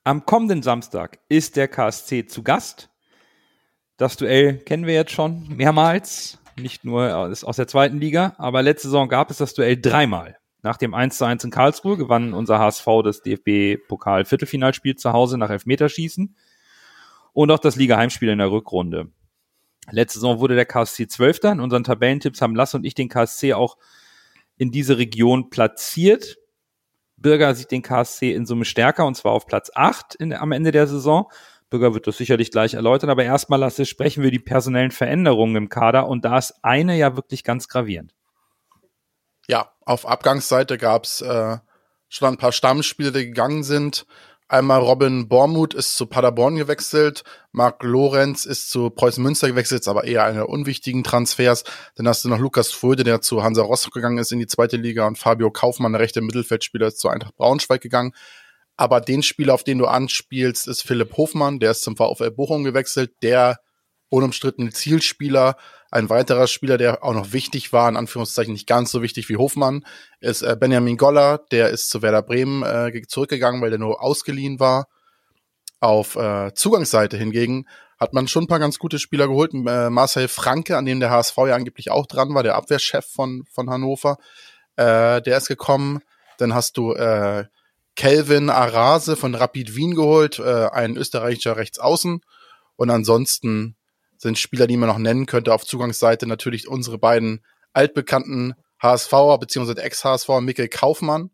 [0.03, 2.89] Am kommenden Samstag ist der KSC zu Gast.
[3.97, 8.87] Das Duell kennen wir jetzt schon mehrmals, nicht nur aus der zweiten Liga, aber letzte
[8.87, 10.35] Saison gab es das Duell dreimal.
[10.63, 15.51] Nach dem 1 zu 1 in Karlsruhe gewann unser HSV das DFB-Pokal-Viertelfinalspiel zu Hause nach
[15.51, 16.35] Elfmeterschießen
[17.33, 19.11] und auch das Liga-Heimspiel in der Rückrunde.
[19.91, 21.51] Letzte Saison wurde der KSC Zwölfter.
[21.51, 23.77] In unseren Tabellentipps haben Lass und ich den KSC auch
[24.57, 26.37] in diese Region platziert.
[27.17, 30.71] Bürger sieht den KSC in Summe stärker und zwar auf Platz 8 in, am Ende
[30.71, 31.31] der Saison.
[31.69, 35.69] Bürger wird das sicherlich gleich erläutern, aber erstmal Lasse sprechen wir die personellen Veränderungen im
[35.69, 38.13] Kader und da ist eine ja wirklich ganz gravierend.
[39.47, 41.57] Ja, auf Abgangsseite gab's äh,
[42.07, 44.05] schon ein paar Stammspieler, die gegangen sind.
[44.51, 50.05] Einmal Robin Bormuth ist zu Paderborn gewechselt, Marc Lorenz ist zu Preußen Münster gewechselt, aber
[50.05, 51.63] eher eine unwichtigen Transfers.
[51.95, 54.75] Dann hast du noch Lukas Fröde, der zu Hansa Rostock gegangen ist in die zweite
[54.75, 58.13] Liga und Fabio Kaufmann, der rechte Mittelfeldspieler, ist zu Eintracht Braunschweig gegangen.
[58.75, 62.63] Aber den Spieler, auf den du anspielst, ist Philipp Hofmann, der ist zum VfL Bochum
[62.63, 63.59] gewechselt, der
[64.09, 65.57] unumstrittene Zielspieler.
[65.91, 69.37] Ein weiterer Spieler, der auch noch wichtig war, in Anführungszeichen nicht ganz so wichtig wie
[69.37, 69.85] Hofmann,
[70.19, 71.39] ist äh, Benjamin Goller.
[71.51, 74.87] Der ist zu Werder Bremen äh, zurückgegangen, weil der nur ausgeliehen war.
[75.79, 77.65] Auf äh, Zugangsseite hingegen
[77.99, 79.53] hat man schon ein paar ganz gute Spieler geholt.
[79.53, 83.43] Äh, Marcel Franke, an dem der HSV ja angeblich auch dran war, der Abwehrchef von,
[83.51, 84.17] von Hannover,
[84.75, 86.01] äh, der ist gekommen.
[86.37, 87.45] Dann hast du äh,
[87.95, 92.21] Kelvin Arase von Rapid Wien geholt, äh, ein österreichischer Rechtsaußen.
[92.77, 93.75] Und ansonsten
[94.19, 97.43] sind Spieler, die man noch nennen könnte auf Zugangsseite natürlich unsere beiden
[97.73, 99.79] altbekannten HSVer bzw.
[99.79, 101.31] Ex-HSVer Mikkel Kaufmann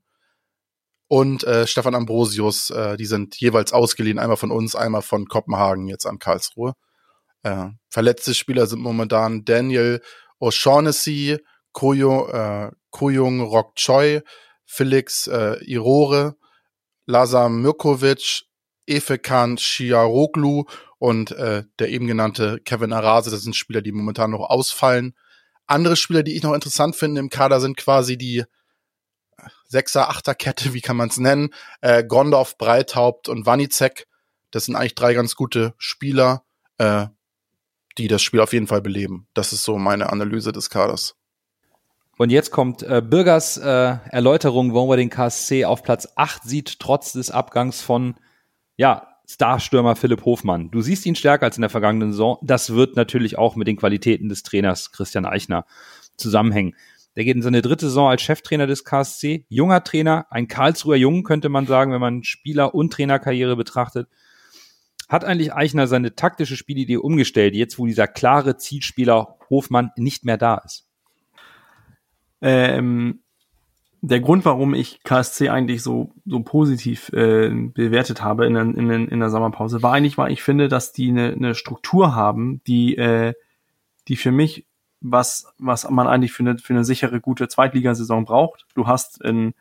[1.07, 2.69] und äh, Stefan Ambrosius.
[2.69, 6.73] Äh, die sind jeweils ausgeliehen, einmal von uns, einmal von Kopenhagen jetzt an Karlsruhe.
[7.43, 10.01] Äh, verletzte Spieler sind momentan Daniel
[10.39, 11.39] O'Shaughnessy,
[11.73, 14.21] Koyo, äh, Koyung Rock Choi,
[14.65, 16.35] Felix äh, Irore,
[17.05, 18.43] Lazar Mirkovic,
[18.87, 20.65] Efekan Shiaroglu
[20.97, 25.15] und äh, der eben genannte Kevin Arase, das sind Spieler, die momentan noch ausfallen.
[25.67, 28.43] Andere Spieler, die ich noch interessant finde im Kader, sind quasi die
[29.67, 31.49] Sechser, Achter Kette, wie kann man es nennen?
[31.81, 34.07] Äh, Gondorf, Breithaupt und Wanizek.
[34.51, 36.43] Das sind eigentlich drei ganz gute Spieler,
[36.77, 37.07] äh,
[37.97, 39.27] die das Spiel auf jeden Fall beleben.
[39.33, 41.15] Das ist so meine Analyse des Kaders.
[42.17, 46.79] Und jetzt kommt äh, Bürgers äh, Erläuterung, warum er den KSC auf Platz 8 sieht,
[46.79, 48.15] trotz des Abgangs von
[48.77, 50.69] ja, Starstürmer Philipp Hofmann.
[50.71, 52.37] Du siehst ihn stärker als in der vergangenen Saison.
[52.43, 55.65] Das wird natürlich auch mit den Qualitäten des Trainers Christian Eichner
[56.17, 56.75] zusammenhängen.
[57.15, 59.45] Der geht in seine dritte Saison als Cheftrainer des KSC.
[59.49, 64.09] Junger Trainer, ein Karlsruher Jungen könnte man sagen, wenn man Spieler- und Trainerkarriere betrachtet.
[65.07, 70.37] Hat eigentlich Eichner seine taktische Spielidee umgestellt, jetzt wo dieser klare Zielspieler Hofmann nicht mehr
[70.37, 70.89] da ist?
[72.41, 73.21] Ähm,
[74.07, 78.87] der Grund, warum ich KSC eigentlich so, so positiv äh, bewertet habe in der, in,
[78.87, 82.61] der, in der Sommerpause, war eigentlich, weil ich finde, dass die eine, eine Struktur haben,
[82.67, 83.33] die, äh,
[84.07, 84.67] die für mich
[85.01, 88.65] was, was man eigentlich für eine, für eine sichere, gute Zweitligasaison braucht.
[88.75, 89.53] Du hast in,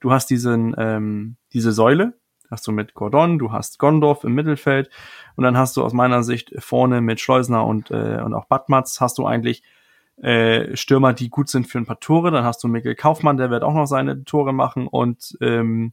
[0.00, 2.14] du hast diesen, ähm, diese Säule,
[2.50, 4.90] hast du mit Gordon, du hast Gondorf im Mittelfeld
[5.36, 9.00] und dann hast du aus meiner Sicht vorne mit Schleusner und, äh, und auch Badmatz
[9.00, 9.62] hast du eigentlich
[10.20, 12.30] äh, Stürmer, die gut sind für ein paar Tore.
[12.30, 14.86] Dann hast du Mikkel Kaufmann, der wird auch noch seine Tore machen.
[14.86, 15.92] Und ähm,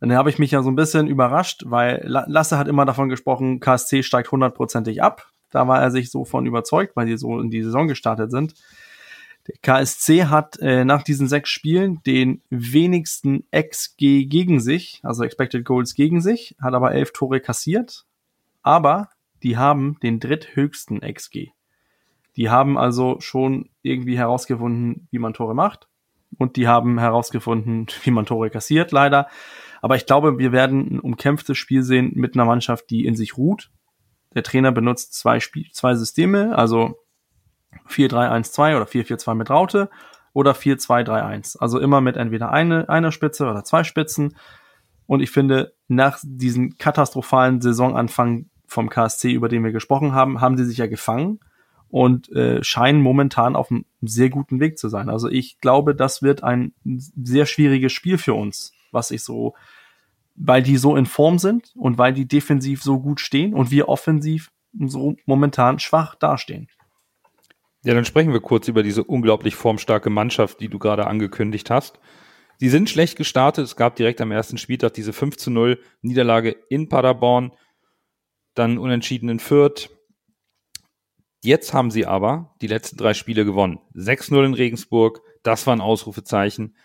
[0.00, 3.60] dann habe ich mich ja so ein bisschen überrascht, weil Lasse hat immer davon gesprochen,
[3.60, 5.28] KSC steigt hundertprozentig ab.
[5.50, 8.54] Da war er sich so von überzeugt, weil die so in die Saison gestartet sind.
[9.46, 15.64] Der KSC hat äh, nach diesen sechs Spielen den wenigsten XG gegen sich, also Expected
[15.64, 18.04] Goals gegen sich, hat aber elf Tore kassiert.
[18.62, 19.08] Aber
[19.42, 21.50] die haben den dritthöchsten XG.
[22.36, 25.88] Die haben also schon irgendwie herausgefunden, wie man Tore macht.
[26.38, 29.28] Und die haben herausgefunden, wie man Tore kassiert, leider.
[29.80, 33.36] Aber ich glaube, wir werden ein umkämpftes Spiel sehen mit einer Mannschaft, die in sich
[33.36, 33.70] ruht.
[34.34, 36.96] Der Trainer benutzt zwei, Spiel zwei Systeme, also
[37.88, 39.90] 4-3-1-2 oder 4-4-2 mit Raute
[40.32, 41.58] oder 4-2-3-1.
[41.58, 44.36] Also immer mit entweder eine, einer Spitze oder zwei Spitzen.
[45.06, 50.56] Und ich finde, nach diesem katastrophalen Saisonanfang vom KSC, über den wir gesprochen haben, haben
[50.56, 51.40] sie sich ja gefangen
[51.92, 55.10] und äh, scheinen momentan auf einem sehr guten Weg zu sein.
[55.10, 59.54] Also ich glaube, das wird ein sehr schwieriges Spiel für uns, was ich so,
[60.34, 63.90] weil die so in Form sind und weil die defensiv so gut stehen und wir
[63.90, 66.68] offensiv so momentan schwach dastehen.
[67.84, 71.98] Ja, dann sprechen wir kurz über diese unglaublich formstarke Mannschaft, die du gerade angekündigt hast.
[72.56, 73.66] Sie sind schlecht gestartet.
[73.66, 77.52] Es gab direkt am ersten Spieltag diese 5 zu 0 Niederlage in Paderborn,
[78.54, 79.90] dann unentschieden in Fürth,
[81.42, 83.80] Jetzt haben sie aber die letzten drei Spiele gewonnen.
[83.94, 86.76] 6-0 in Regensburg, das war ein Ausrufezeichen.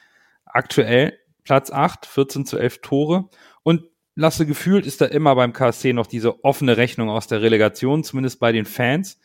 [0.46, 3.30] Aktuell Platz 8, 14 zu 11 Tore.
[3.64, 3.84] Und
[4.16, 8.40] Lasse gefühlt ist da immer beim KSC noch diese offene Rechnung aus der Relegation, zumindest
[8.40, 9.20] bei den Fans.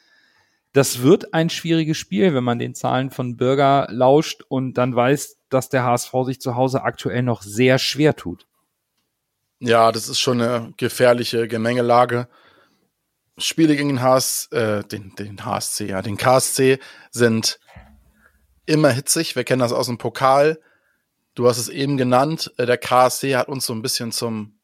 [0.74, 5.39] Das wird ein schwieriges Spiel, wenn man den Zahlen von Bürger lauscht und dann weiß,
[5.49, 8.47] dass der HSV sich zu Hause aktuell noch sehr schwer tut.
[9.61, 12.28] Ja, das ist schon eine gefährliche Gemengelage.
[13.39, 16.78] Spiele gegen den, HS, äh, den, den HSC, ja, den KSC
[17.11, 17.59] sind
[18.66, 19.37] immer hitzig.
[19.37, 20.61] Wir kennen das aus dem Pokal.
[21.35, 22.53] Du hast es eben genannt.
[22.59, 24.59] Äh, der KSC hat uns so ein bisschen zum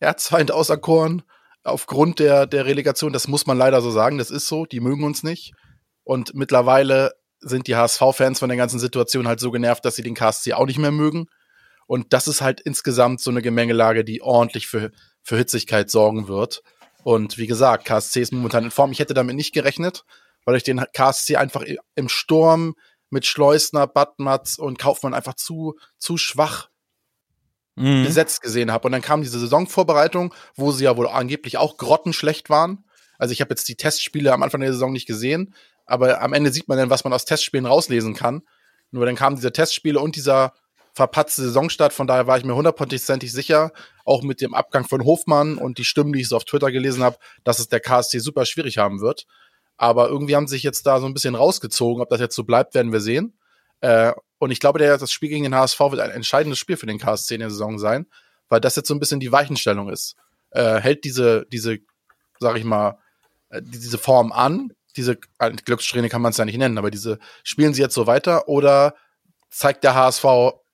[0.00, 1.22] Erzfeind auserkoren.
[1.64, 5.04] Aufgrund der, der Relegation, das muss man leider so sagen, das ist so, die mögen
[5.04, 5.52] uns nicht.
[6.02, 10.14] Und mittlerweile sind die HSV-Fans von der ganzen Situation halt so genervt, dass sie den
[10.14, 11.26] KSC auch nicht mehr mögen.
[11.86, 14.90] Und das ist halt insgesamt so eine Gemengelage, die ordentlich für,
[15.22, 16.62] für Hitzigkeit sorgen wird.
[17.04, 18.92] Und wie gesagt, KSC ist momentan in Form.
[18.92, 20.04] Ich hätte damit nicht gerechnet,
[20.44, 22.74] weil ich den KSC einfach im Sturm
[23.10, 26.68] mit Schleusner, Badmatz und Kaufmann einfach zu, zu schwach
[27.74, 28.04] mhm.
[28.04, 28.86] besetzt gesehen habe.
[28.86, 32.84] Und dann kam diese Saisonvorbereitung, wo sie ja wohl angeblich auch grottenschlecht waren.
[33.18, 35.54] Also ich habe jetzt die Testspiele am Anfang der Saison nicht gesehen,
[35.86, 38.42] aber am Ende sieht man dann, was man aus Testspielen rauslesen kann.
[38.90, 40.54] Nur dann kamen diese Testspiele und dieser
[40.92, 41.92] verpatzte Saisonstart.
[41.92, 43.72] Von daher war ich mir hundertprozentig sicher,
[44.04, 47.02] auch mit dem Abgang von Hofmann und die Stimmen, die ich so auf Twitter gelesen
[47.02, 49.26] habe, dass es der KSC super schwierig haben wird.
[49.76, 52.02] Aber irgendwie haben sie sich jetzt da so ein bisschen rausgezogen.
[52.02, 53.38] Ob das jetzt so bleibt, werden wir sehen.
[53.80, 56.86] Äh, und ich glaube, der, das Spiel gegen den HSV wird ein entscheidendes Spiel für
[56.86, 58.06] den KSC in der Saison sein,
[58.48, 60.16] weil das jetzt so ein bisschen die Weichenstellung ist.
[60.50, 61.78] Äh, hält diese, diese,
[62.38, 62.98] sag ich mal,
[63.48, 67.18] äh, diese Form an, diese äh, Glückssträhne kann man es ja nicht nennen, aber diese
[67.42, 68.94] spielen sie jetzt so weiter oder
[69.50, 70.24] zeigt der HSV,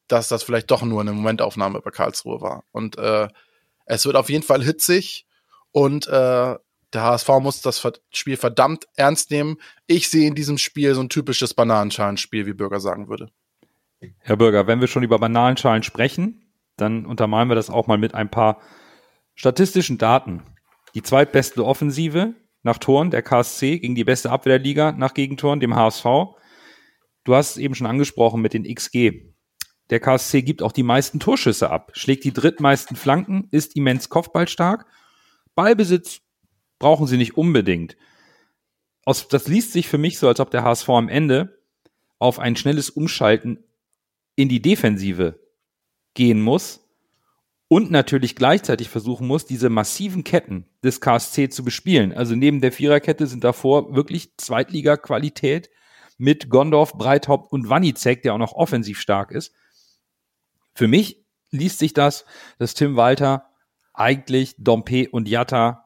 [0.09, 2.65] dass das vielleicht doch nur eine Momentaufnahme bei Karlsruhe war.
[2.73, 3.29] Und äh,
[3.87, 5.27] es wird auf jeden Fall hitzig
[5.73, 6.57] und äh,
[6.93, 9.59] der HSV muss das Spiel verdammt ernst nehmen.
[9.87, 13.31] Ich sehe in diesem Spiel so ein typisches Bananenschalenspiel, wie Bürger sagen würde.
[14.21, 18.15] Herr Bürger, wenn wir schon über Bananenschalen sprechen, dann untermalen wir das auch mal mit
[18.15, 18.61] ein paar
[19.35, 20.43] statistischen Daten.
[20.95, 25.61] Die zweitbeste Offensive nach Toren der KSC gegen die beste Abwehr der Liga nach Gegentoren,
[25.61, 26.05] dem HSV.
[27.25, 29.35] Du hast es eben schon angesprochen mit den XG.
[29.91, 34.87] Der KSC gibt auch die meisten Torschüsse ab, schlägt die drittmeisten Flanken, ist immens kopfballstark.
[35.55, 36.21] Ballbesitz
[36.79, 37.97] brauchen sie nicht unbedingt.
[39.05, 41.59] Das liest sich für mich so, als ob der HSV am Ende
[42.19, 43.65] auf ein schnelles Umschalten
[44.37, 45.41] in die Defensive
[46.15, 46.85] gehen muss
[47.69, 52.13] und natürlich gleichzeitig versuchen muss, diese massiven Ketten des KSC zu bespielen.
[52.13, 55.71] Also neben der Viererkette sind davor wirklich Zweitliga-Qualität
[56.19, 59.55] mit Gondorf, Breithaupt und Wanizek, der auch noch offensiv stark ist.
[60.79, 62.25] Für mich liest sich das,
[62.61, 63.51] dass Tim Walter
[63.95, 65.85] eigentlich Dompe und Jatta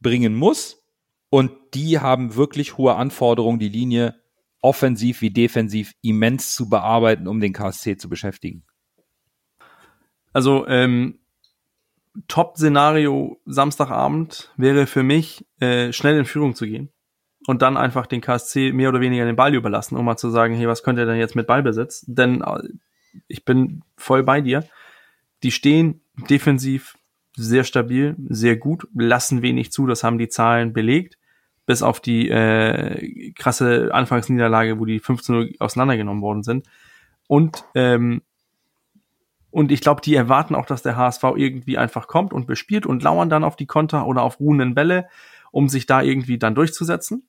[0.00, 0.84] bringen muss.
[1.30, 4.14] Und die haben wirklich hohe Anforderungen, die Linie
[4.60, 8.62] offensiv wie defensiv immens zu bearbeiten, um den KSC zu beschäftigen.
[10.32, 11.18] Also ähm,
[12.28, 16.92] Top-Szenario Samstagabend wäre für mich, äh, schnell in Führung zu gehen
[17.48, 20.54] und dann einfach den KSC mehr oder weniger den Ball überlassen, um mal zu sagen,
[20.54, 22.04] hey, was könnt ihr denn jetzt mit Ballbesitz?
[22.06, 22.60] Denn äh,
[23.28, 24.64] ich bin voll bei dir.
[25.42, 26.00] Die stehen
[26.30, 26.96] defensiv
[27.36, 31.18] sehr stabil, sehr gut, lassen wenig zu, das haben die Zahlen belegt,
[31.66, 36.66] bis auf die äh, krasse Anfangsniederlage, wo die 15 auseinandergenommen worden sind.
[37.26, 38.22] Und ähm,
[39.54, 43.04] und ich glaube, die erwarten auch, dass der HSV irgendwie einfach kommt und bespielt und
[43.04, 45.06] lauern dann auf die Konter oder auf ruhenden Bälle,
[45.52, 47.28] um sich da irgendwie dann durchzusetzen.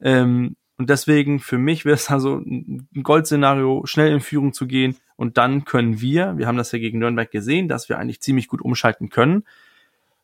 [0.00, 4.96] Ähm, und deswegen für mich wäre es also ein Goldszenario, schnell in Führung zu gehen
[5.16, 8.48] und dann können wir, wir haben das ja gegen Nürnberg gesehen, dass wir eigentlich ziemlich
[8.48, 9.44] gut umschalten können.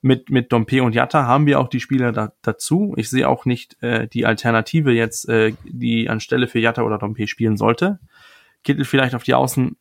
[0.05, 2.93] Mit, mit Dompe und Jatta haben wir auch die Spieler da, dazu.
[2.97, 7.29] Ich sehe auch nicht äh, die Alternative jetzt, äh, die anstelle für Jatta oder Dompe
[7.29, 8.01] spielen sollte.
[8.65, 9.77] Kittel vielleicht auf die Außen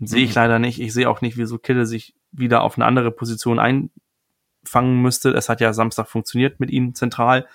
[0.00, 0.36] sehe ich mhm.
[0.36, 0.80] leider nicht.
[0.80, 5.30] Ich sehe auch nicht, wieso Kittel sich wieder auf eine andere Position einfangen müsste.
[5.30, 7.46] Es hat ja Samstag funktioniert mit ihm zentral.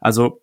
[0.00, 0.40] Also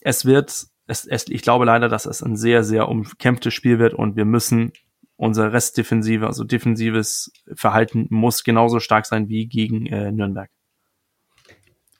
[0.00, 3.94] es wird, es, es, ich glaube leider, dass es ein sehr, sehr umkämpftes Spiel wird
[3.94, 4.72] und wir müssen
[5.16, 10.50] unsere Restdefensive, also defensives Verhalten muss genauso stark sein wie gegen äh, Nürnberg.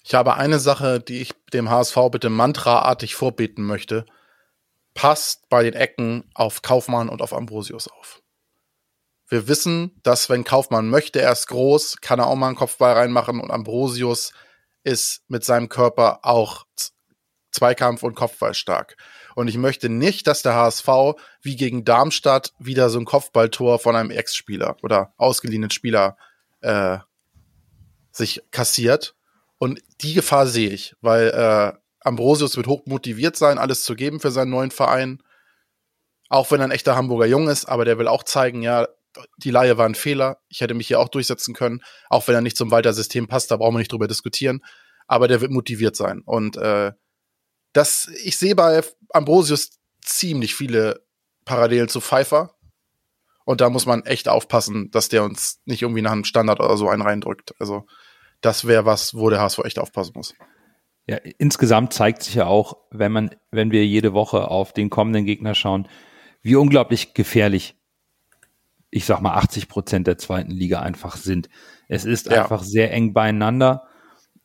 [0.02, 4.06] Ich habe eine Sache, die ich dem HSV bitte mantraartig vorbeten möchte.
[4.94, 8.22] Passt bei den Ecken auf Kaufmann und auf Ambrosius auf.
[9.28, 12.94] Wir wissen, dass wenn Kaufmann möchte, er ist groß, kann er auch mal einen Kopfball
[12.94, 14.32] reinmachen und Ambrosius
[14.82, 16.64] ist mit seinem Körper auch
[17.50, 18.96] Zweikampf und Kopfball stark.
[19.34, 20.88] Und ich möchte nicht, dass der HSV
[21.42, 26.16] wie gegen Darmstadt wieder so ein Kopfballtor von einem Ex-Spieler oder ausgeliehenen Spieler
[26.60, 26.98] äh,
[28.12, 29.14] sich kassiert.
[29.58, 34.20] Und die Gefahr sehe ich, weil äh, Ambrosius wird hoch motiviert sein, alles zu geben
[34.20, 35.22] für seinen neuen Verein.
[36.28, 38.88] Auch wenn er ein echter Hamburger Jung ist, aber der will auch zeigen, ja,
[39.38, 40.38] die Laie war ein Fehler.
[40.48, 43.56] Ich hätte mich hier auch durchsetzen können, auch wenn er nicht zum Walter-System passt, da
[43.56, 44.64] brauchen wir nicht drüber diskutieren.
[45.08, 46.22] Aber der wird motiviert sein.
[46.24, 46.92] Und äh,
[47.72, 49.70] das, ich sehe bei Ambrosius
[50.02, 51.04] ziemlich viele
[51.44, 52.54] Parallelen zu Pfeiffer.
[53.44, 56.76] Und da muss man echt aufpassen, dass der uns nicht irgendwie nach einem Standard oder
[56.76, 57.54] so einen reindrückt.
[57.58, 57.86] Also,
[58.40, 60.34] das wäre was, wo der HSV echt aufpassen muss.
[61.06, 65.24] Ja, insgesamt zeigt sich ja auch, wenn man, wenn wir jede Woche auf den kommenden
[65.24, 65.88] Gegner schauen,
[66.42, 67.76] wie unglaublich gefährlich,
[68.90, 71.48] ich sag mal, 80 Prozent der zweiten Liga einfach sind.
[71.88, 72.42] Es ist ja.
[72.42, 73.88] einfach sehr eng beieinander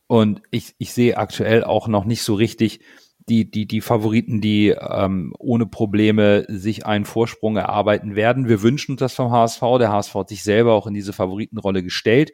[0.06, 2.80] und ich, ich sehe aktuell auch noch nicht so richtig,
[3.28, 8.48] die, die, die Favoriten, die ähm, ohne Probleme sich einen Vorsprung erarbeiten werden.
[8.48, 9.60] Wir wünschen uns das vom HSV.
[9.78, 12.32] Der HSV hat sich selber auch in diese Favoritenrolle gestellt.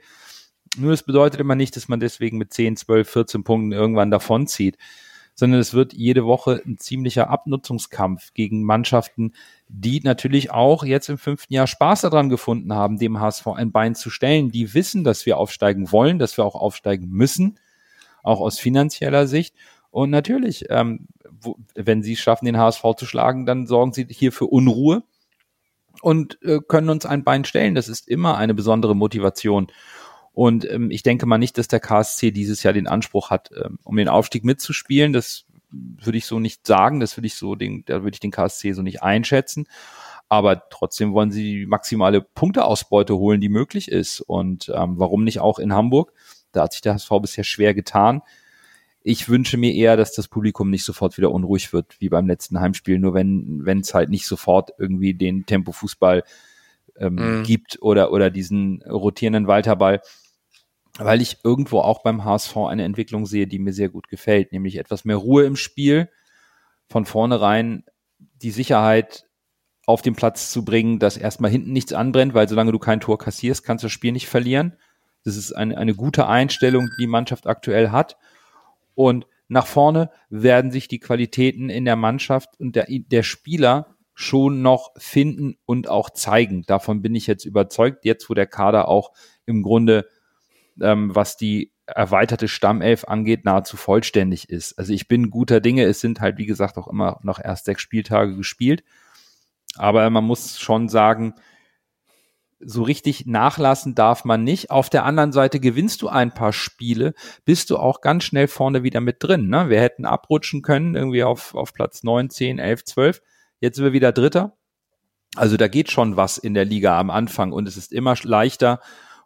[0.77, 4.77] Nur es bedeutet immer nicht, dass man deswegen mit 10, 12, 14 Punkten irgendwann davonzieht,
[5.35, 9.33] sondern es wird jede Woche ein ziemlicher Abnutzungskampf gegen Mannschaften,
[9.69, 13.95] die natürlich auch jetzt im fünften Jahr Spaß daran gefunden haben, dem HSV ein Bein
[13.95, 14.51] zu stellen.
[14.51, 17.59] Die wissen, dass wir aufsteigen wollen, dass wir auch aufsteigen müssen,
[18.23, 19.55] auch aus finanzieller Sicht.
[19.93, 24.33] Und natürlich, ähm, wo, wenn sie schaffen, den HSV zu schlagen, dann sorgen sie hier
[24.33, 25.03] für Unruhe
[26.01, 27.75] und äh, können uns ein Bein stellen.
[27.75, 29.67] Das ist immer eine besondere Motivation.
[30.33, 33.79] Und ähm, ich denke mal nicht, dass der KSC dieses Jahr den Anspruch hat, ähm,
[33.85, 35.13] um den Aufstieg mitzuspielen.
[35.13, 36.99] Das würde ich so nicht sagen.
[36.99, 39.69] Das würde ich so, den, da würde ich den KSC so nicht einschätzen.
[40.31, 44.23] Aber trotzdem wollen sie die maximale Punkteausbeute holen, die möglich ist.
[44.23, 46.15] Und ähm, warum nicht auch in Hamburg?
[46.53, 48.23] Da hat sich der HSV bisher schwer getan.
[49.05, 52.61] Ich wünsche mir eher, dass das Publikum nicht sofort wieder unruhig wird, wie beim letzten
[52.61, 56.23] Heimspiel, nur wenn wenn es halt nicht sofort irgendwie den Tempo-Fußball
[56.97, 57.43] ähm, mhm.
[57.43, 60.03] gibt oder, oder diesen rotierenden Walterball,
[60.99, 64.77] weil ich irgendwo auch beim HSV eine Entwicklung sehe, die mir sehr gut gefällt, nämlich
[64.77, 66.09] etwas mehr Ruhe im Spiel,
[66.89, 67.85] von vornherein
[68.19, 69.27] die Sicherheit
[69.87, 73.19] auf den Platz zu bringen, dass erstmal hinten nichts anbrennt, weil solange du kein Tor
[73.19, 74.77] kassierst, kannst du das Spiel nicht verlieren.
[75.25, 78.17] Das ist eine, eine gute Einstellung, die die Mannschaft aktuell hat.
[78.95, 84.63] Und nach vorne werden sich die Qualitäten in der Mannschaft und der, der Spieler schon
[84.63, 86.63] noch finden und auch zeigen.
[86.67, 89.13] Davon bin ich jetzt überzeugt, jetzt wo der Kader auch
[89.47, 90.07] im Grunde,
[90.81, 94.79] ähm, was die erweiterte Stammelf angeht, nahezu vollständig ist.
[94.79, 95.85] Also ich bin guter Dinge.
[95.85, 98.85] Es sind halt, wie gesagt, auch immer noch erst sechs Spieltage gespielt.
[99.77, 101.35] Aber man muss schon sagen,
[102.65, 104.71] so richtig nachlassen darf man nicht.
[104.71, 108.83] Auf der anderen Seite gewinnst du ein paar Spiele, bist du auch ganz schnell vorne
[108.83, 109.49] wieder mit drin.
[109.49, 109.69] Ne?
[109.69, 113.23] Wir hätten abrutschen können, irgendwie auf, auf Platz 9, 10, 11, 12.
[113.61, 114.57] Jetzt sind wir wieder Dritter.
[115.37, 118.81] Also da geht schon was in der Liga am Anfang und es ist immer leichter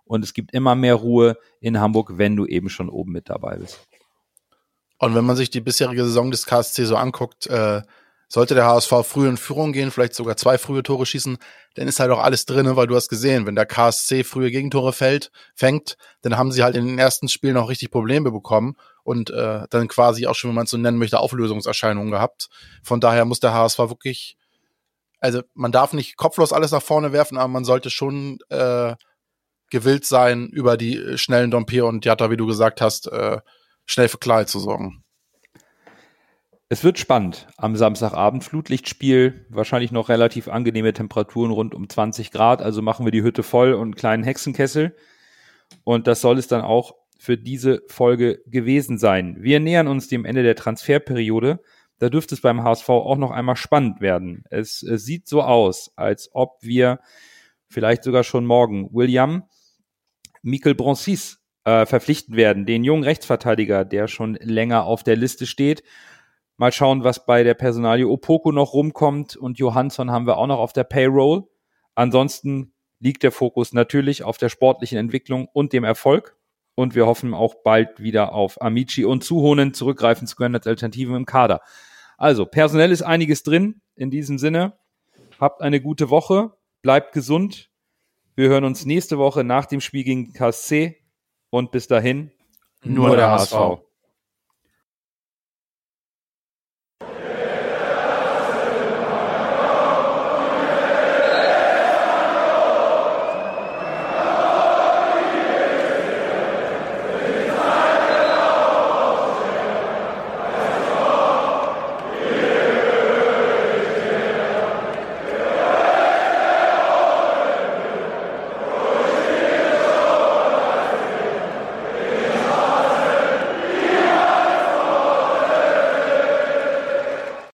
[0.05, 3.57] und es gibt immer mehr Ruhe in Hamburg, wenn du eben schon oben mit dabei
[3.57, 3.81] bist.
[4.99, 7.83] Und wenn man sich die bisherige Saison des KSC so anguckt, äh,
[8.29, 11.39] sollte der HSV früh in Führung gehen, vielleicht sogar zwei frühe Tore schießen,
[11.75, 14.93] dann ist halt auch alles drin, weil du hast gesehen, wenn der KSC frühe Gegentore
[14.93, 19.31] fällt, fängt, dann haben sie halt in den ersten Spielen auch richtig Probleme bekommen und
[19.31, 22.49] äh, dann quasi auch schon, wenn man es so nennen möchte, Auflösungserscheinungen gehabt.
[22.83, 24.37] Von daher muss der HSV wirklich,
[25.21, 28.95] also man darf nicht kopflos alles nach vorne werfen, aber man sollte schon äh,
[29.71, 33.39] gewillt sein, über die schnellen Dompier und Jatta, wie du gesagt hast, äh,
[33.85, 35.05] schnell für Klarheit zu sorgen.
[36.69, 37.47] Es wird spannend.
[37.57, 42.61] Am Samstagabend Flutlichtspiel, wahrscheinlich noch relativ angenehme Temperaturen rund um 20 Grad.
[42.61, 44.97] Also machen wir die Hütte voll und einen kleinen Hexenkessel.
[45.85, 49.37] Und das soll es dann auch für diese Folge gewesen sein.
[49.39, 51.61] Wir nähern uns dem Ende der Transferperiode.
[52.01, 54.43] Da dürfte es beim HSV auch noch einmal spannend werden.
[54.51, 56.99] Es, es sieht so aus, als ob wir
[57.69, 59.45] vielleicht sogar schon morgen William
[60.43, 65.85] Mikel Broncis äh, verpflichten werden, den jungen Rechtsverteidiger, der schon länger auf der Liste steht
[66.59, 70.59] Mal schauen, was bei der Personalie Opoko noch rumkommt und Johansson haben wir auch noch
[70.59, 71.45] auf der Payroll.
[71.95, 76.37] Ansonsten liegt der Fokus natürlich auf der sportlichen Entwicklung und dem Erfolg.
[76.75, 81.15] Und wir hoffen auch bald wieder auf Amici und Zuhonen zurückgreifen zu können als Alternativen
[81.15, 81.61] im Kader.
[82.19, 83.81] Also, personell ist einiges drin.
[83.95, 84.75] In diesem Sinne,
[85.41, 86.53] habt eine gute Woche,
[86.83, 87.71] bleibt gesund.
[88.35, 91.03] Wir hören uns nächste Woche nach dem Spiel gegen KSC
[91.49, 92.31] und bis dahin
[92.85, 93.53] nur, nur der HSV.
[93.53, 93.86] HSV.